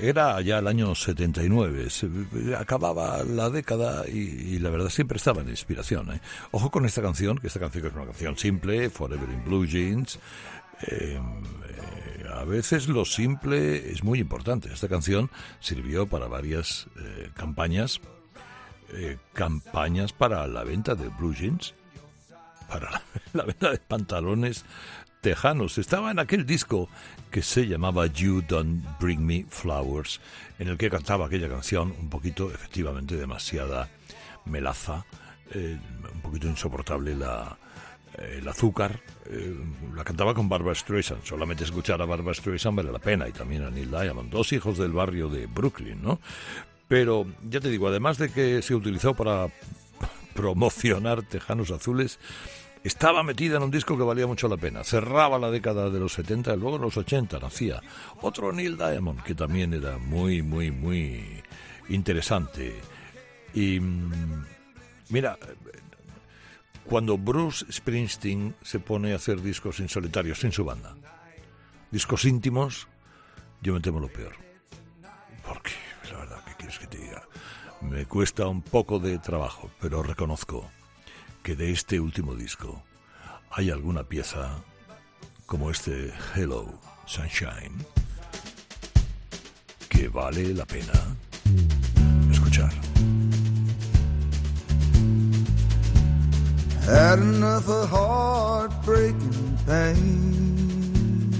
Era 0.00 0.40
ya 0.40 0.58
el 0.58 0.66
año 0.66 0.94
79, 0.94 1.90
se- 1.90 2.08
acababa 2.56 3.22
la 3.24 3.50
década 3.50 4.06
y, 4.08 4.58
la 4.58 4.70
verdad 4.70 4.88
siempre 4.88 5.16
estaba 5.16 5.42
en 5.42 5.48
inspiración. 5.48 6.10
¿eh? 6.12 6.20
Ojo 6.52 6.70
con 6.70 6.86
esta 6.86 7.02
canción, 7.02 7.38
que 7.38 7.46
esta 7.48 7.60
canción 7.60 7.86
es 7.86 7.92
una 7.94 8.06
canción 8.06 8.36
simple, 8.36 8.88
Forever 8.90 9.28
in 9.28 9.44
Blue 9.44 9.66
Jeans. 9.66 10.18
Eh, 10.82 11.18
eh, 11.20 12.24
a 12.32 12.44
veces 12.44 12.88
lo 12.88 13.04
simple 13.04 13.90
es 13.92 14.02
muy 14.04 14.18
importante. 14.20 14.72
Esta 14.72 14.88
canción 14.88 15.30
sirvió 15.60 16.06
para 16.08 16.26
varias 16.28 16.86
eh, 17.00 17.30
campañas, 17.34 18.00
eh, 18.94 19.18
campañas 19.34 20.12
para 20.12 20.46
la 20.46 20.64
venta 20.64 20.94
de 20.94 21.08
blue 21.08 21.34
jeans, 21.34 21.74
para 22.68 23.02
la 23.32 23.42
venta 23.46 23.70
de 23.70 23.78
pantalones 23.78 24.64
tejanos. 25.20 25.78
Estaba 25.78 26.10
en 26.10 26.18
aquel 26.18 26.46
disco 26.46 26.88
que 27.30 27.42
se 27.42 27.66
llamaba 27.66 28.06
You 28.06 28.42
Don't 28.46 28.84
Bring 29.00 29.24
Me 29.24 29.46
Flowers, 29.48 30.20
en 30.58 30.68
el 30.68 30.76
que 30.78 30.90
cantaba 30.90 31.26
aquella 31.26 31.48
canción 31.48 31.94
un 31.98 32.08
poquito, 32.08 32.50
efectivamente, 32.50 33.16
demasiada 33.16 33.88
melaza, 34.44 35.04
eh, 35.52 35.78
un 36.14 36.20
poquito 36.20 36.46
insoportable 36.46 37.14
la, 37.14 37.58
eh, 38.16 38.38
el 38.38 38.48
azúcar. 38.48 39.00
eh, 39.30 39.54
la 39.94 40.04
cantaba 40.04 40.32
con 40.34 40.48
Barbara 40.48 40.74
Streisand. 40.74 41.22
Solamente 41.24 41.64
escuchar 41.64 42.00
a 42.00 42.06
Barbara 42.06 42.34
Streisand 42.34 42.76
vale 42.76 42.90
la 42.92 42.98
pena. 42.98 43.28
Y 43.28 43.32
también 43.32 43.62
a 43.62 43.70
Neil 43.70 43.90
Diamond. 43.90 44.30
Dos 44.30 44.52
hijos 44.52 44.78
del 44.78 44.92
barrio 44.92 45.28
de 45.28 45.46
Brooklyn, 45.46 46.00
¿no? 46.02 46.20
Pero, 46.88 47.26
ya 47.48 47.60
te 47.60 47.68
digo, 47.68 47.88
además 47.88 48.16
de 48.16 48.30
que 48.30 48.62
se 48.62 48.74
utilizó 48.74 49.14
para 49.14 49.48
promocionar 50.34 51.22
Tejanos 51.22 51.70
Azules, 51.70 52.18
estaba 52.84 53.22
metida 53.22 53.56
en 53.56 53.62
un 53.64 53.70
disco 53.70 53.96
que 53.96 54.02
valía 54.02 54.26
mucho 54.26 54.48
la 54.48 54.56
pena. 54.56 54.84
Cerraba 54.84 55.38
la 55.38 55.50
década 55.50 55.90
de 55.90 55.98
los 55.98 56.12
70 56.12 56.54
y 56.54 56.56
luego 56.56 56.76
en 56.76 56.82
los 56.82 56.96
80 56.96 57.38
nacía 57.38 57.80
otro 58.22 58.52
Neil 58.52 58.76
Diamond 58.76 59.22
que 59.22 59.34
también 59.34 59.74
era 59.74 59.98
muy, 59.98 60.42
muy, 60.42 60.70
muy 60.70 61.42
interesante. 61.88 62.80
Y 63.54 63.80
mm, 63.80 64.44
mira, 65.10 65.38
cuando 66.84 67.18
Bruce 67.18 67.66
Springsteen 67.70 68.54
se 68.62 68.80
pone 68.80 69.12
a 69.12 69.16
hacer 69.16 69.42
discos 69.42 69.80
en 69.80 69.88
solitario, 69.88 70.34
sin 70.34 70.52
su 70.52 70.64
banda, 70.64 70.96
discos 71.90 72.24
íntimos, 72.24 72.88
yo 73.60 73.74
me 73.74 73.80
temo 73.80 74.00
lo 74.00 74.08
peor. 74.08 74.34
Porque, 75.46 75.72
la 76.10 76.18
verdad, 76.18 76.44
¿qué 76.46 76.54
quieres 76.54 76.78
que 76.78 76.86
te 76.86 76.98
diga? 76.98 77.22
Me 77.80 78.06
cuesta 78.06 78.46
un 78.46 78.62
poco 78.62 78.98
de 78.98 79.18
trabajo, 79.18 79.70
pero 79.80 80.02
reconozco 80.02 80.70
que 81.48 81.56
de 81.56 81.72
este 81.72 81.98
último 81.98 82.34
disco 82.34 82.82
hay 83.50 83.70
alguna 83.70 84.04
pieza 84.04 84.62
como 85.46 85.70
este 85.70 86.12
Hello 86.34 86.78
Sunshine 87.06 87.72
que 89.88 90.08
vale 90.08 90.52
la 90.52 90.66
pena 90.66 90.92
escuchar. 92.30 92.70
Had 96.86 97.18
enough 97.20 97.66
of 97.70 97.88
heartbreaking 97.88 99.58
pain. 99.64 101.30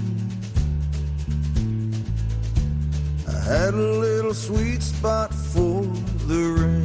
I 3.27 3.39
had 3.47 3.75
a 3.75 3.77
little 3.77 4.33
sweet 4.33 4.81
spot 4.81 5.31
for 5.31 5.83
the 6.25 6.41
rain. 6.57 6.78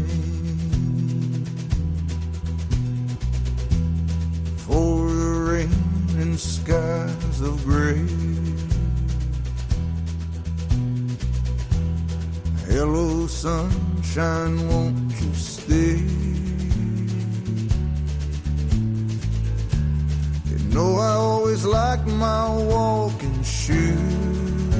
Skies 6.36 7.40
of 7.40 7.64
gray. 7.64 8.04
Hello, 12.66 13.26
sunshine, 13.26 14.68
won't 14.68 15.12
you 15.20 15.34
stay? 15.34 16.00
You 20.50 20.58
know 20.74 20.96
I 20.96 21.12
always 21.14 21.64
like 21.64 22.04
my 22.06 22.48
walking 22.50 23.42
shoes. 23.42 24.74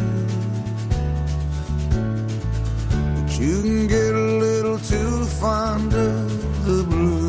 But 3.15 3.39
you 3.39 3.63
can 3.63 3.87
get 3.87 4.15
a 4.15 4.29
little 4.47 4.79
too 4.79 5.25
fond 5.41 5.95
of 5.95 6.67
the 6.67 6.83
blues. 6.85 7.24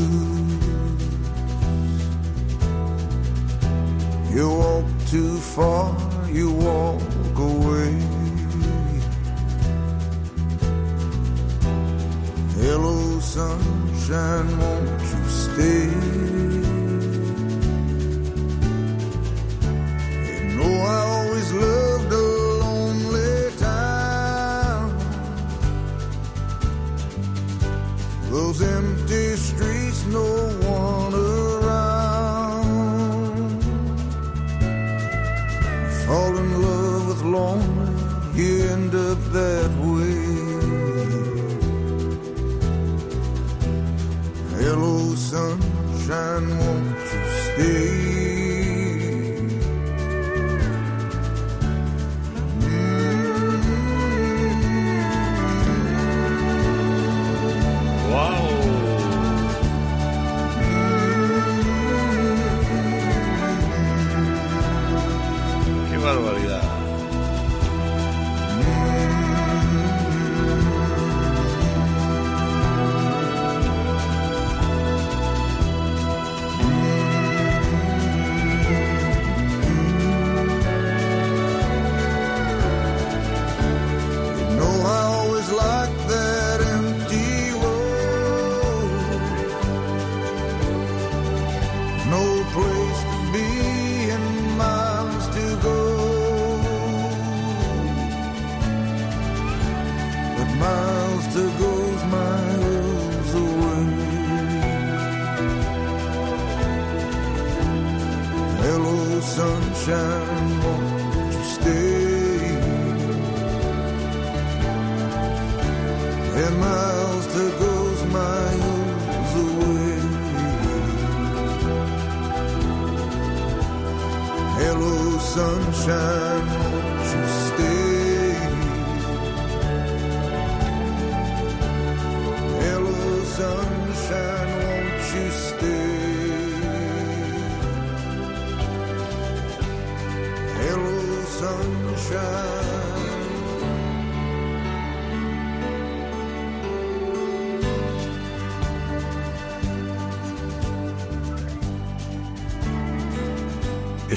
You 4.35 4.49
walk 4.49 4.85
too 5.07 5.37
far, 5.37 5.95
you 6.29 6.51
walk 6.51 7.37
away. 7.37 7.93
Hello, 12.59 13.19
sunshine, 13.21 14.59
won't 14.59 15.01
you 15.01 15.29
stay? 15.29 16.24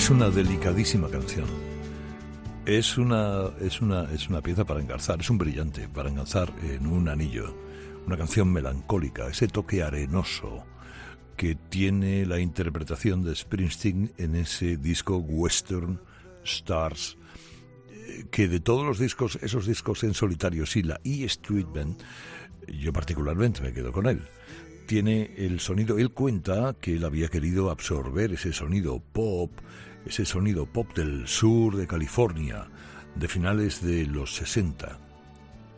Es 0.09 0.13
una 0.13 0.31
delicadísima 0.31 1.11
canción. 1.11 1.45
Es 2.65 2.97
una, 2.97 3.51
es, 3.61 3.83
una, 3.83 4.05
es 4.05 4.31
una 4.31 4.41
pieza 4.41 4.65
para 4.65 4.81
engarzar, 4.81 5.21
es 5.21 5.29
un 5.29 5.37
brillante 5.37 5.87
para 5.87 6.09
engarzar 6.09 6.51
en 6.63 6.87
un 6.87 7.11
anillo. 7.11 7.55
Una 8.07 8.17
canción 8.17 8.51
melancólica, 8.51 9.29
ese 9.29 9.49
toque 9.49 9.83
arenoso 9.83 10.65
que 11.37 11.57
tiene 11.57 12.25
la 12.25 12.41
interpretación 12.41 13.23
de 13.23 13.37
Springsteen 13.37 14.15
en 14.17 14.37
ese 14.37 14.79
disco 14.79 15.19
Western 15.19 16.01
Stars, 16.43 17.19
eh, 17.91 18.25
que 18.31 18.49
de 18.49 18.61
todos 18.61 18.87
los 18.87 18.99
discos, 18.99 19.39
esos 19.43 19.67
discos 19.67 20.05
en 20.05 20.15
solitario, 20.15 20.65
sí, 20.65 20.83
la 20.83 20.99
E 21.05 21.25
Street 21.27 21.67
Band, 21.67 21.99
yo 22.67 22.95
particularmente 22.95 23.61
me 23.61 23.75
quedo 23.75 23.93
con 23.93 24.07
él. 24.07 24.23
Tiene 24.87 25.35
el 25.37 25.61
sonido, 25.61 25.99
él 25.99 26.13
cuenta 26.13 26.75
que 26.81 26.97
él 26.97 27.05
había 27.05 27.29
querido 27.29 27.71
absorber 27.71 28.33
ese 28.33 28.55
sonido 28.55 29.01
pop, 29.01 29.53
ese 30.09 30.25
sonido 30.25 30.65
pop 30.67 30.95
del 30.95 31.29
sur 31.29 31.77
de 31.77 31.87
California, 31.87 32.67
de 33.15 33.29
finales 33.29 33.83
de 33.83 34.07
los 34.07 34.35
60. 34.37 34.99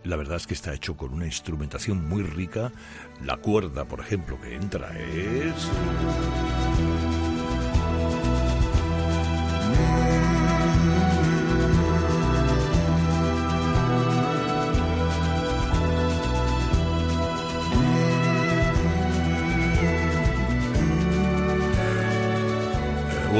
La 0.04 0.16
verdad 0.16 0.36
es 0.36 0.46
que 0.46 0.54
está 0.54 0.72
hecho 0.72 0.96
con 0.96 1.12
una 1.12 1.26
instrumentación 1.26 2.08
muy 2.08 2.22
rica. 2.22 2.72
La 3.24 3.36
cuerda, 3.36 3.84
por 3.84 4.00
ejemplo, 4.00 4.40
que 4.40 4.54
entra 4.54 4.96
es... 4.98 5.68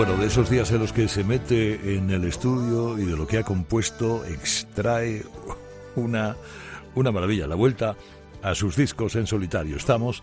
Bueno, 0.00 0.16
de 0.16 0.28
esos 0.28 0.48
días 0.48 0.72
en 0.72 0.78
los 0.78 0.94
que 0.94 1.08
se 1.08 1.24
mete 1.24 1.94
en 1.94 2.10
el 2.10 2.24
estudio 2.24 2.98
y 2.98 3.04
de 3.04 3.18
lo 3.18 3.26
que 3.26 3.36
ha 3.36 3.42
compuesto 3.42 4.24
extrae 4.24 5.22
una, 5.94 6.36
una 6.94 7.12
maravilla. 7.12 7.46
La 7.46 7.54
vuelta 7.54 7.96
a 8.42 8.54
sus 8.54 8.76
discos 8.76 9.14
en 9.16 9.26
solitario. 9.26 9.76
Estamos 9.76 10.22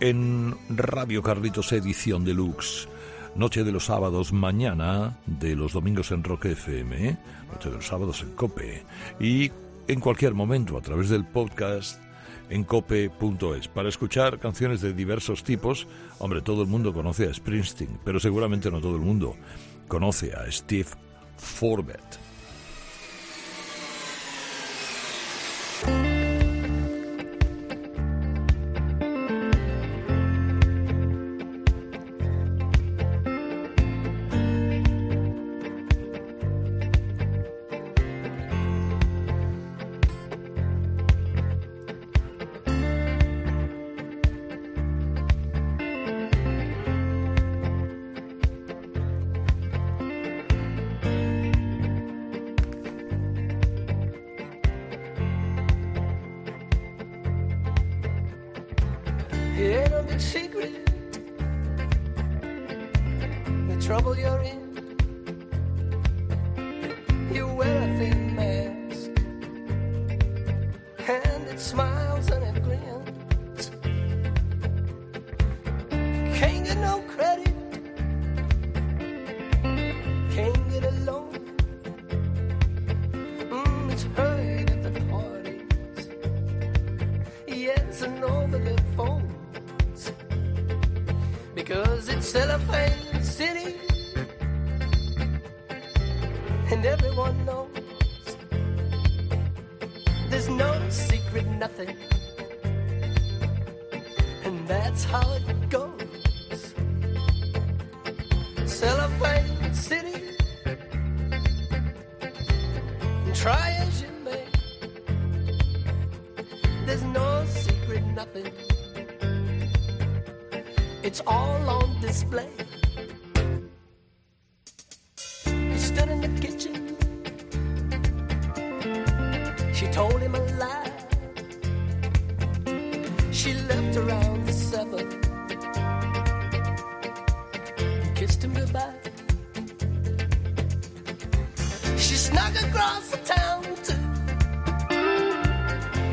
en 0.00 0.54
Radio 0.68 1.22
Carlitos 1.22 1.72
Edición 1.72 2.26
Deluxe. 2.26 2.88
Noche 3.34 3.64
de 3.64 3.72
los 3.72 3.86
sábados, 3.86 4.34
mañana 4.34 5.16
de 5.24 5.56
los 5.56 5.72
domingos 5.72 6.10
en 6.10 6.22
Rock 6.22 6.44
FM, 6.44 7.08
¿eh? 7.08 7.18
noche 7.50 7.70
de 7.70 7.76
los 7.76 7.86
sábados 7.86 8.20
en 8.20 8.32
Cope. 8.32 8.82
Y 9.18 9.50
en 9.88 9.98
cualquier 9.98 10.34
momento 10.34 10.76
a 10.76 10.82
través 10.82 11.08
del 11.08 11.24
podcast 11.24 12.02
en 12.50 12.64
cope.es 12.64 13.68
para 13.68 13.88
escuchar 13.88 14.38
canciones 14.38 14.80
de 14.80 14.92
diversos 14.92 15.44
tipos. 15.44 15.86
Hombre, 16.18 16.42
todo 16.42 16.62
el 16.62 16.68
mundo 16.68 16.92
conoce 16.92 17.28
a 17.28 17.34
Springsteen, 17.34 17.98
pero 18.04 18.20
seguramente 18.20 18.70
no 18.70 18.80
todo 18.80 18.96
el 18.96 19.02
mundo 19.02 19.36
conoce 19.88 20.32
a 20.34 20.50
Steve 20.50 20.88
Forbett. 21.36 22.25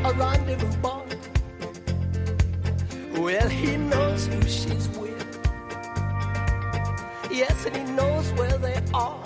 A 0.04 0.12
rendezvous 0.12 0.76
bar. 0.82 1.02
Well, 3.16 3.48
he 3.48 3.76
knows 3.78 4.26
who 4.26 4.42
she's 4.42 4.86
with. 4.90 5.24
Yes, 7.30 7.64
and 7.64 7.74
he 7.74 7.84
knows 7.84 8.30
where 8.34 8.58
they 8.58 8.82
are. 8.92 9.24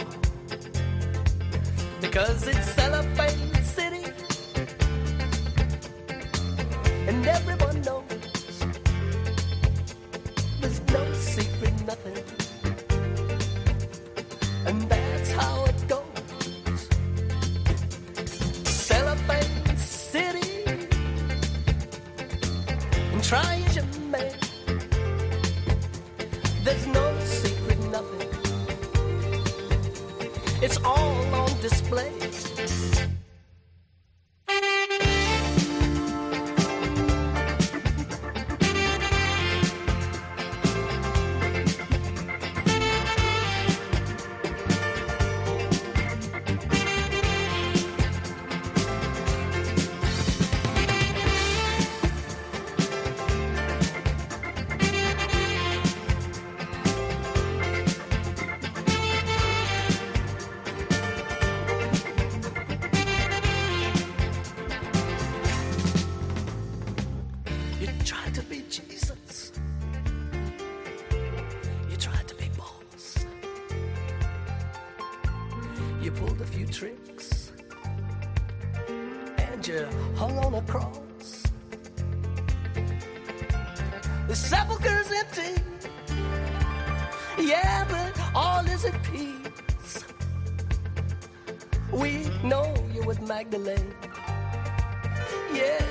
Because 2.00 2.46
it's 2.46 2.70
Cellophane 2.74 3.54
City. 3.64 4.04
And 7.08 7.26
everyone 7.26 7.80
knows 7.82 7.97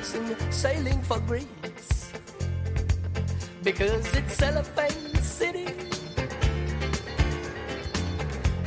Yes, 0.07 0.15
and 0.15 0.53
sailing 0.53 1.01
for 1.01 1.19
Greece. 1.19 2.13
Because 3.61 4.13
it's 4.15 4.35
Cellophane 4.35 5.15
City. 5.21 5.67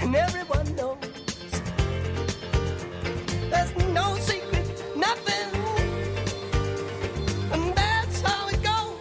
And 0.01 0.15
everyone 0.15 0.77
knows 0.77 0.99
there's 3.51 3.75
no 3.95 4.17
secret, 4.17 4.67
nothing. 4.97 5.51
And 7.53 7.75
that's 7.75 8.21
how 8.21 8.49
it 8.49 8.63
goes. 8.63 8.99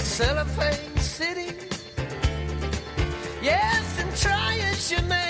Cellophane 0.00 0.98
City. 0.98 1.54
Yes, 3.40 4.00
and 4.00 4.16
try 4.16 4.58
as 4.72 4.90
you 4.90 5.02
may. 5.02 5.25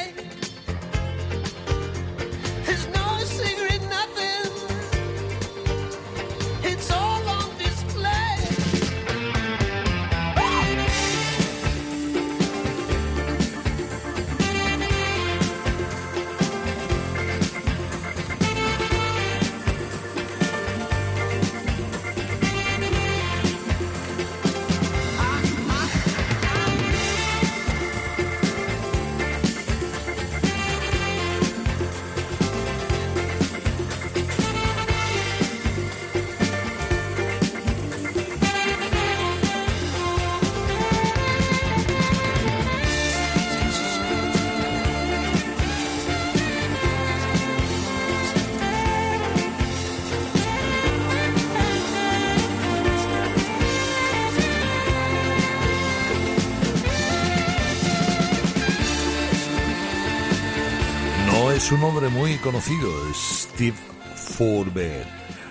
Un 61.76 61.84
hombre 61.84 62.08
muy 62.08 62.36
conocido, 62.38 62.90
Steve 63.12 63.76
Forbert. 64.14 65.06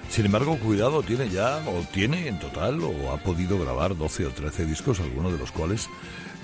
Sin 0.09 0.26
embargo, 0.26 0.57
cuidado, 0.57 1.03
tiene 1.03 1.30
ya, 1.30 1.57
o 1.67 1.86
tiene 1.93 2.28
en 2.28 2.39
total, 2.39 2.82
o 2.82 3.11
ha 3.11 3.17
podido 3.17 3.59
grabar 3.59 3.95
12 3.95 4.26
o 4.26 4.32
13 4.32 4.65
discos, 4.65 4.99
alguno 4.99 5.32
de 5.32 5.38
los 5.38 5.51
cuales 5.51 5.88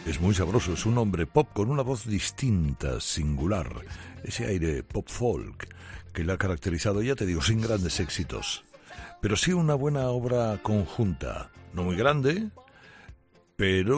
es 0.06 0.22
muy 0.22 0.36
sabroso. 0.36 0.74
Es 0.74 0.86
un 0.86 1.00
hombre 1.00 1.26
pop 1.26 1.50
con 1.52 1.72
una 1.72 1.82
voz 1.82 2.06
distinta, 2.06 3.00
singular, 3.00 3.74
ese 4.24 4.46
aire 4.46 4.84
pop 4.84 5.08
folk 5.08 5.68
que 6.14 6.24
le 6.24 6.34
ha 6.34 6.38
caracterizado, 6.38 7.02
ya 7.02 7.16
te 7.16 7.26
digo, 7.26 7.42
sin 7.42 7.60
grandes 7.60 8.00
éxitos, 8.00 8.64
pero 9.20 9.36
sí 9.36 9.52
una 9.52 9.74
buena 9.74 10.10
obra 10.10 10.60
conjunta, 10.62 11.50
no 11.74 11.84
muy 11.84 11.96
grande, 11.96 12.50
pero 13.56 13.98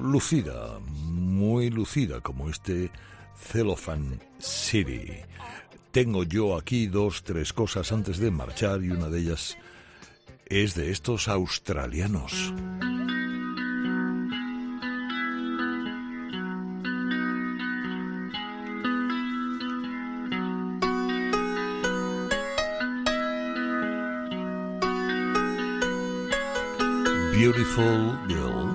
lucida, 0.00 0.78
muy 0.84 1.70
lucida, 1.70 2.20
como 2.20 2.48
este 2.48 2.92
Cellophane 3.36 4.18
City. 4.38 5.10
Tengo 5.90 6.24
yo 6.24 6.56
aquí 6.56 6.88
dos, 6.88 7.22
tres 7.22 7.52
cosas 7.52 7.92
antes 7.92 8.18
de 8.18 8.30
marchar 8.30 8.82
y 8.82 8.90
una 8.90 9.08
de 9.08 9.20
ellas 9.20 9.56
es 10.46 10.74
de 10.74 10.90
estos 10.90 11.28
australianos. 11.28 12.52
Beautiful 27.32 28.16
Girl. 28.26 28.74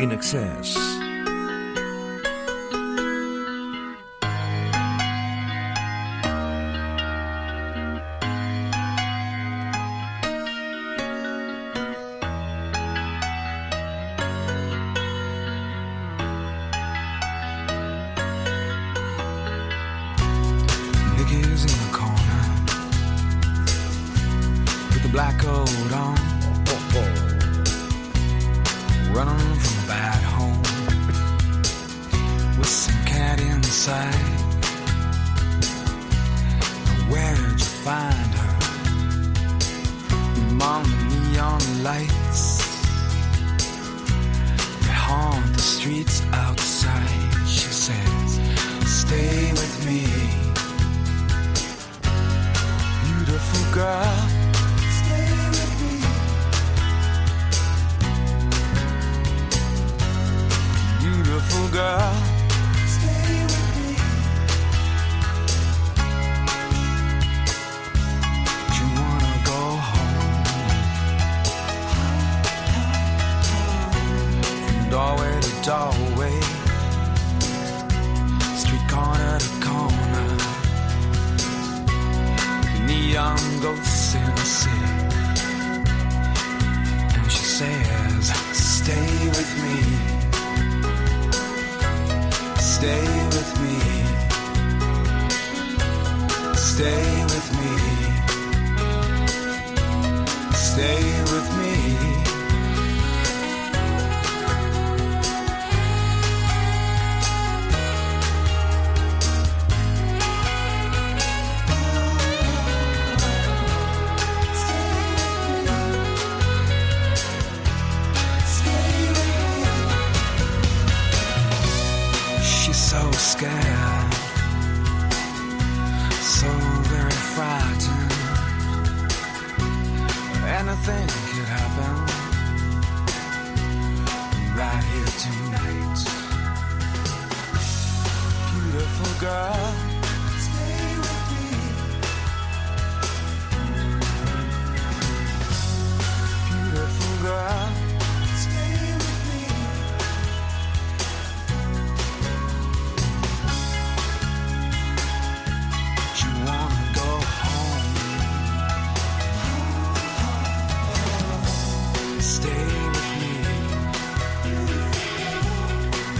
In 0.00 0.12
excess. 0.12 1.07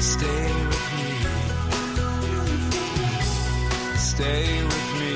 Stay 0.00 0.26
with 0.26 0.88
me. 0.96 1.10
Stay 3.96 4.62
with 4.62 4.90
me. 4.98 5.12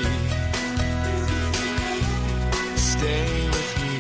Stay 2.77 3.49
with 3.49 3.73
me. 3.81 3.95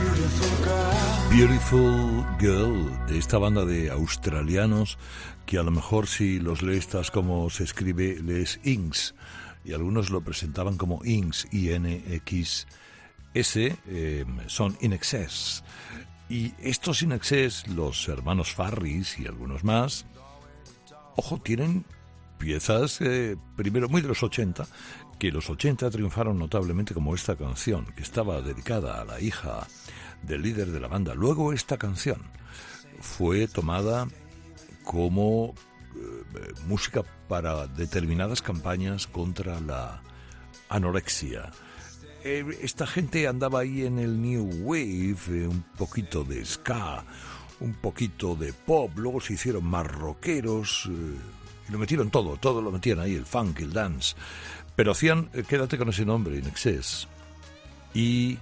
Beautiful 0.00 0.52
girl. 0.64 1.30
Beautiful 1.30 2.26
Girl, 2.38 3.06
de 3.06 3.16
esta 3.18 3.38
banda 3.38 3.64
de 3.64 3.90
australianos 3.90 4.98
que 5.46 5.56
a 5.56 5.62
lo 5.62 5.70
mejor 5.70 6.06
si 6.06 6.38
los 6.38 6.60
lees 6.62 6.80
estás 6.80 7.10
como 7.10 7.48
se 7.48 7.64
escribe, 7.64 8.20
lees 8.22 8.60
Inks, 8.64 9.14
y 9.64 9.72
algunos 9.72 10.10
lo 10.10 10.20
presentaban 10.20 10.76
como 10.76 11.02
Inks, 11.02 11.48
I-N-X-S, 11.50 12.66
eh, 13.86 14.24
son 14.48 14.76
In 14.82 14.92
Excess. 14.92 15.64
Y 16.32 16.54
estos 16.62 17.02
In 17.02 17.12
Excess, 17.12 17.68
los 17.68 18.08
hermanos 18.08 18.54
Farris 18.54 19.18
y 19.18 19.26
algunos 19.26 19.64
más, 19.64 20.06
ojo, 21.14 21.36
tienen 21.36 21.84
piezas, 22.38 23.02
eh, 23.02 23.36
primero 23.54 23.90
muy 23.90 24.00
de 24.00 24.08
los 24.08 24.22
80, 24.22 24.66
que 25.18 25.30
los 25.30 25.50
80 25.50 25.90
triunfaron 25.90 26.38
notablemente 26.38 26.94
como 26.94 27.14
esta 27.14 27.36
canción, 27.36 27.84
que 27.94 28.02
estaba 28.02 28.40
dedicada 28.40 29.02
a 29.02 29.04
la 29.04 29.20
hija 29.20 29.66
del 30.22 30.40
líder 30.40 30.68
de 30.68 30.80
la 30.80 30.88
banda. 30.88 31.14
Luego 31.14 31.52
esta 31.52 31.76
canción 31.76 32.22
fue 32.98 33.46
tomada 33.46 34.08
como 34.84 35.52
eh, 35.94 36.54
música 36.66 37.02
para 37.28 37.66
determinadas 37.66 38.40
campañas 38.40 39.06
contra 39.06 39.60
la 39.60 40.00
anorexia. 40.70 41.50
Eh, 42.24 42.44
esta 42.62 42.86
gente 42.86 43.26
andaba 43.26 43.60
ahí 43.60 43.84
en 43.84 43.98
el 43.98 44.20
New 44.20 44.48
Wave, 44.64 45.16
eh, 45.28 45.46
un 45.48 45.62
poquito 45.76 46.22
de 46.24 46.44
ska, 46.44 47.04
un 47.60 47.74
poquito 47.74 48.34
de 48.36 48.52
pop, 48.52 48.92
luego 48.96 49.20
se 49.20 49.32
hicieron 49.34 49.64
más 49.64 49.86
rockeros, 49.86 50.88
eh, 50.88 51.16
y 51.68 51.72
lo 51.72 51.78
metieron 51.78 52.10
todo, 52.10 52.36
todo 52.36 52.62
lo 52.62 52.70
metían 52.70 53.00
ahí, 53.00 53.14
el 53.14 53.26
funk, 53.26 53.60
el 53.60 53.72
dance. 53.72 54.14
Pero 54.76 54.92
hacían, 54.92 55.26
quédate 55.48 55.76
con 55.78 55.88
ese 55.88 56.04
nombre, 56.04 56.38
In 56.38 56.46
Excess. 56.46 57.08
Y 57.92 58.38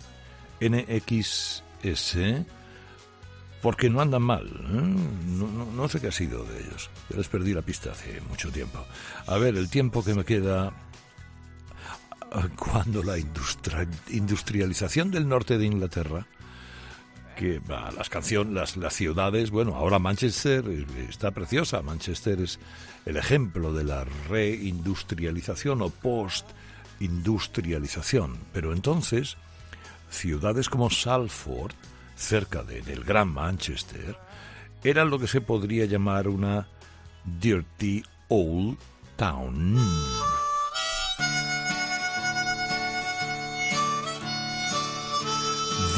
NXS, 0.60 2.16
porque 3.62 3.90
no 3.90 4.00
andan 4.00 4.22
mal. 4.22 4.48
No, 5.26 5.64
no- 5.72 5.88
sé 5.88 6.00
qué 6.00 6.08
ha 6.08 6.12
sido 6.12 6.44
de 6.44 6.60
ellos. 6.60 6.88
Yo 7.08 7.16
les 7.16 7.28
perdí 7.28 7.52
la 7.52 7.62
pista 7.62 7.90
hace 7.92 8.20
mucho 8.28 8.50
tiempo. 8.52 8.84
A 9.26 9.38
ver, 9.38 9.56
el 9.56 9.68
tiempo 9.68 10.04
que 10.04 10.14
me 10.14 10.24
queda 10.24 10.72
cuando 12.56 13.02
la 13.02 13.18
industria- 13.18 13.86
industrialización 14.08 15.10
del 15.10 15.28
norte 15.28 15.58
de 15.58 15.66
Inglaterra 15.66 16.26
que 17.36 17.58
va, 17.60 17.90
las 17.92 18.08
canciones, 18.10 18.76
las, 18.76 18.94
ciudades, 18.94 19.50
bueno, 19.50 19.74
ahora 19.74 19.98
Manchester 19.98 20.62
está 21.08 21.30
preciosa, 21.30 21.80
Manchester 21.80 22.38
es 22.42 22.58
el 23.06 23.16
ejemplo 23.16 23.72
de 23.72 23.84
la 23.84 24.04
reindustrialización 24.28 25.80
o 25.80 25.88
postindustrialización, 25.88 28.36
pero 28.52 28.74
entonces 28.74 29.38
ciudades 30.10 30.68
como 30.68 30.90
Salford, 30.90 31.72
cerca 32.14 32.62
de- 32.62 32.82
del 32.82 33.04
Gran 33.04 33.28
Manchester, 33.28 34.18
eran 34.84 35.08
lo 35.08 35.18
que 35.18 35.26
se 35.26 35.40
podría 35.40 35.86
llamar 35.86 36.28
una 36.28 36.68
dirty 37.40 38.02
old 38.28 38.76
town. 39.16 39.78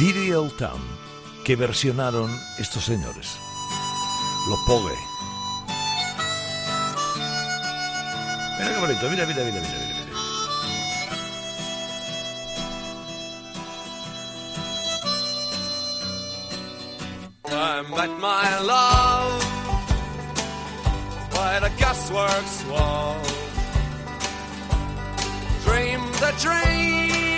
Dirty 0.02 0.32
Old 0.32 0.56
Town, 0.56 0.80
que 1.44 1.54
versionaron 1.54 2.28
estos 2.58 2.84
señores, 2.84 3.38
los 4.48 4.58
Pogue. 4.66 4.98
Mira 8.58 8.74
qué 8.74 8.80
bonito, 8.80 9.10
mira, 9.10 9.26
mira, 9.26 9.44
mira, 9.44 9.60
mira, 9.60 9.62
mira. 9.62 9.92
met 17.94 18.10
my 18.18 18.58
love 18.58 19.40
by 21.30 21.60
the 21.60 21.70
gasworks 21.78 22.68
wall. 22.68 23.22
Dreamed 25.64 26.22
a 26.24 26.32
dream 26.40 27.31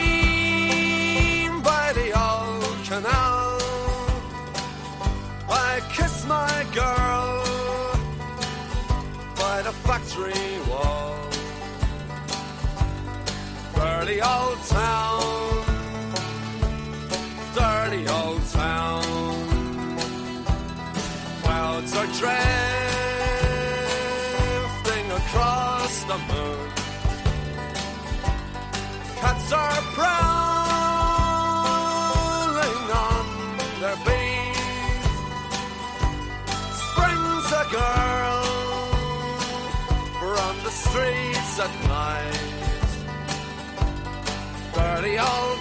I 5.77 5.81
kissed 5.81 6.29
my 6.29 6.65
girl 6.73 7.43
by 9.35 9.63
the 9.63 9.73
factory 9.83 10.61
wall. 10.71 11.17
Dirty 13.75 14.23
old 14.23 14.61
town, 14.69 15.65
dirty 17.57 18.07
old 18.07 18.43
town. 18.53 19.03
Clouds 21.43 21.93
are 21.97 22.11
drifting 22.21 22.31
across 25.11 26.05
the 26.05 26.19
moon. 26.31 26.71
Cats 29.17 29.53
are 29.53 29.83
prowling 29.97 30.34
girl 37.75 38.43
from 40.21 40.55
the 40.67 40.71
streets 40.71 41.55
at 41.67 41.75
night. 41.89 42.41
Dirty 44.75 45.19
old 45.19 45.54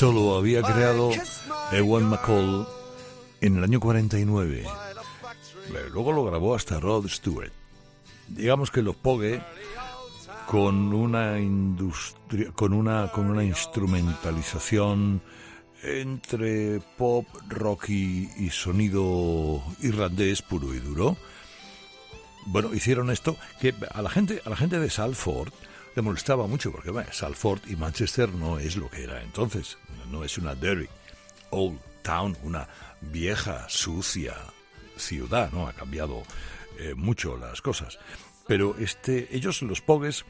Esto 0.00 0.12
lo 0.12 0.34
había 0.34 0.62
creado 0.62 1.10
Ewan 1.72 2.04
McCall 2.04 2.66
en 3.42 3.58
el 3.58 3.64
año 3.64 3.80
49. 3.80 4.64
Luego 5.92 6.12
lo 6.12 6.24
grabó 6.24 6.54
hasta 6.54 6.80
Rod 6.80 7.06
Stewart. 7.06 7.52
Digamos 8.26 8.70
que 8.70 8.80
los 8.80 8.96
Pogue 8.96 9.42
con 10.46 10.94
una 10.94 11.38
industria, 11.38 12.50
con 12.52 12.72
una 12.72 13.12
con 13.12 13.28
una 13.28 13.44
instrumentalización 13.44 15.20
entre 15.82 16.80
pop, 16.96 17.26
rock 17.48 17.90
y, 17.90 18.30
y 18.38 18.48
sonido 18.48 19.62
irlandés 19.82 20.40
puro 20.40 20.72
y 20.72 20.78
duro. 20.78 21.18
Bueno, 22.46 22.72
hicieron 22.72 23.10
esto 23.10 23.36
que 23.60 23.74
a 23.92 24.00
la 24.00 24.08
gente 24.08 24.40
a 24.46 24.48
la 24.48 24.56
gente 24.56 24.78
de 24.78 24.88
Salford 24.88 25.52
le 25.94 26.02
molestaba 26.02 26.46
mucho 26.46 26.70
porque 26.72 26.90
bueno, 26.90 27.12
Salford 27.12 27.60
y 27.68 27.76
Manchester 27.76 28.28
no 28.30 28.58
es 28.58 28.76
lo 28.76 28.88
que 28.88 29.04
era 29.04 29.22
entonces, 29.22 29.78
no 30.10 30.24
es 30.24 30.38
una 30.38 30.54
dirty 30.54 30.88
old 31.50 31.78
town, 32.02 32.36
una 32.42 32.68
vieja 33.00 33.68
sucia 33.68 34.34
ciudad, 34.96 35.50
¿no? 35.52 35.66
Ha 35.66 35.72
cambiado 35.72 36.22
eh, 36.78 36.94
mucho 36.94 37.36
las 37.36 37.60
cosas. 37.60 37.98
Pero 38.46 38.76
este, 38.78 39.34
ellos, 39.34 39.62
los 39.62 39.80
Pogues, 39.80 40.24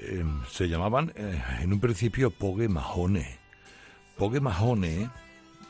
eh, 0.00 0.24
se 0.50 0.68
llamaban 0.68 1.12
eh, 1.16 1.42
en 1.60 1.72
un 1.72 1.80
principio 1.80 2.30
Pogue 2.30 2.68
Mahone. 2.68 3.38
Pogue 4.16 4.40
Mahone, 4.40 5.10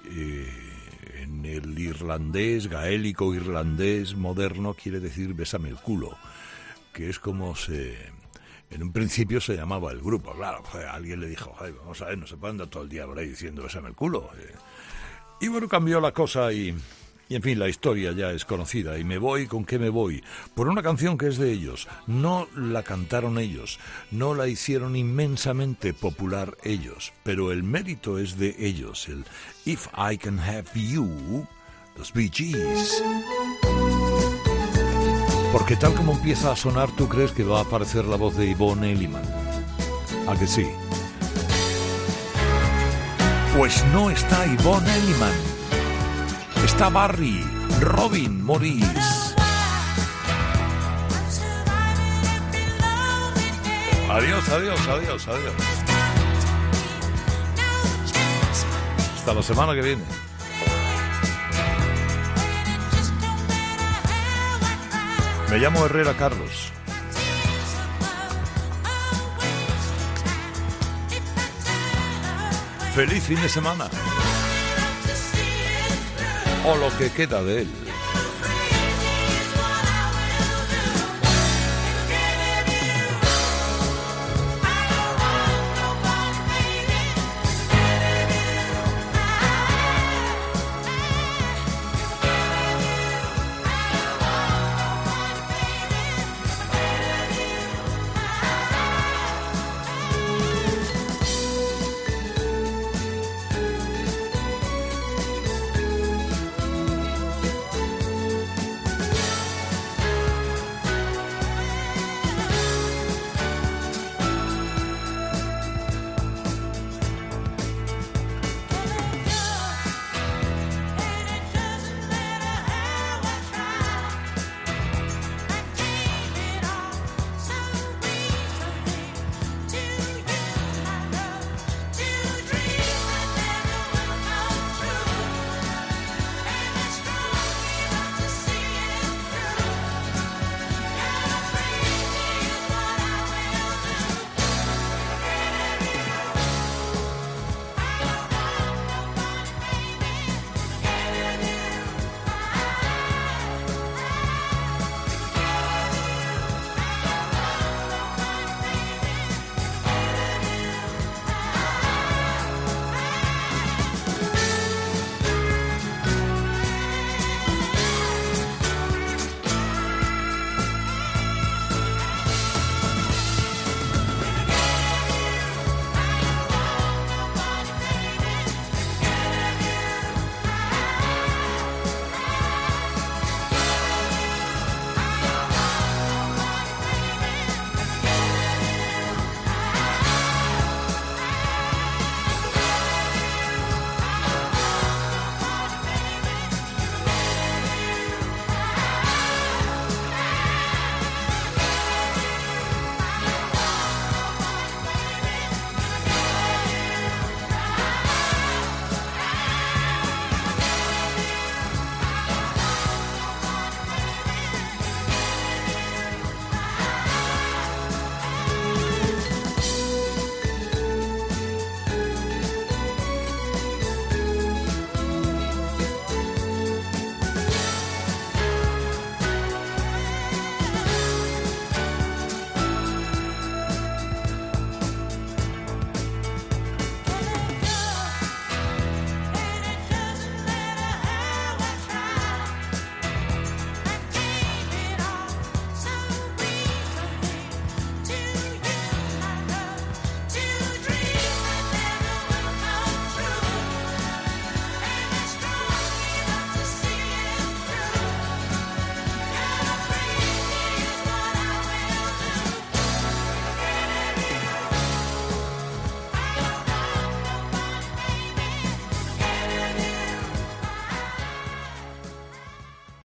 en 0.09 1.45
el 1.45 1.77
irlandés, 1.79 2.69
gaélico 2.69 3.35
irlandés 3.35 4.15
moderno, 4.15 4.75
quiere 4.75 5.01
decir 5.01 5.35
bésame 5.35 5.69
el 5.69 5.77
culo, 5.77 6.17
que 6.93 7.09
es 7.11 7.19
como 7.19 7.57
se... 7.57 8.15
En 8.71 8.83
un 8.83 8.93
principio 8.93 9.41
se 9.41 9.57
llamaba 9.57 9.93
el 9.93 10.01
grupo, 10.01 10.33
claro, 10.35 10.63
alguien 10.91 11.21
le 11.21 11.29
dijo, 11.29 11.53
"Joder, 11.57 11.75
vamos 11.75 12.03
a 12.03 12.07
ver, 12.07 12.19
no 12.19 12.27
se 12.27 12.37
puede 12.37 12.51
andar 12.53 12.67
todo 12.69 12.83
el 12.83 12.89
día 12.89 13.07
por 13.07 13.19
ahí 13.19 13.29
diciendo 13.29 13.63
bésame 13.63 13.89
el 13.89 13.95
culo. 13.95 14.31
eh". 14.39 14.55
Y 15.41 15.49
bueno, 15.49 15.69
cambió 15.69 16.01
la 16.01 16.13
cosa 16.13 16.53
y, 16.53 16.75
y 17.29 17.35
en 17.35 17.43
fin, 17.43 17.59
la 17.59 17.69
historia 17.69 18.13
ya 18.13 18.31
es 18.33 18.45
conocida. 18.45 18.99
Y 18.99 19.05
me 19.05 19.19
voy, 19.19 19.47
¿con 19.47 19.65
qué 19.65 19.79
me 19.79 19.89
voy? 19.89 20.23
Por 20.55 20.69
una 20.69 20.83
canción 20.83 21.19
que 21.19 21.29
es 21.29 21.39
de 21.39 21.53
ellos. 21.53 21.89
No 22.07 22.49
la 22.57 22.83
cantaron 22.83 23.39
ellos, 23.39 23.79
no 24.11 24.35
la 24.35 24.49
hicieron 24.49 24.97
inmensamente 24.97 25.93
popular 25.93 26.57
ellos, 26.65 27.13
pero 27.23 27.53
el 27.53 27.63
mérito 27.63 28.19
es 28.19 28.39
de 28.39 28.55
ellos, 28.59 29.09
el 29.09 29.25
If 29.65 29.89
I 29.97 30.17
Can 30.17 30.39
Have 30.41 30.71
You, 30.75 31.47
los 31.97 32.13
Bee 32.13 32.31
Gees. 32.33 33.03
Porque 35.57 35.75
tal 35.75 35.95
como 35.95 36.13
empieza 36.13 36.53
a 36.53 36.55
sonar, 36.55 36.91
tú 36.91 37.09
crees 37.09 37.33
que 37.33 37.43
va 37.43 37.61
a 37.61 37.63
aparecer 37.63 38.05
la 38.05 38.17
voz 38.17 38.37
de 38.37 38.51
Yvonne 38.51 38.93
Elliman. 38.93 39.23
¿A 40.29 40.39
que 40.39 40.47
sí? 40.47 40.67
Pues 43.57 43.83
no 43.87 44.11
está 44.11 44.45
Yvonne 44.45 44.95
Elliman. 44.95 45.33
Está 46.63 46.91
Barry, 46.91 47.43
Robin 47.81 48.45
Morris. 48.45 48.85
Adiós, 54.11 54.49
adiós, 54.51 54.89
adiós, 54.89 55.27
adiós. 55.27 55.55
Hasta 59.17 59.33
la 59.33 59.43
semana 59.43 59.75
que 59.75 59.81
viene. 59.81 60.26
Me 65.51 65.59
llamo 65.59 65.87
Herrera 65.87 66.15
Carlos. 66.15 66.73
Feliz 72.95 73.23
fin 73.25 73.41
de 73.41 73.49
semana. 73.49 73.89
O 76.65 76.77
lo 76.77 76.97
que 76.99 77.11
queda 77.11 77.43
de 77.43 77.63
él. 77.63 77.86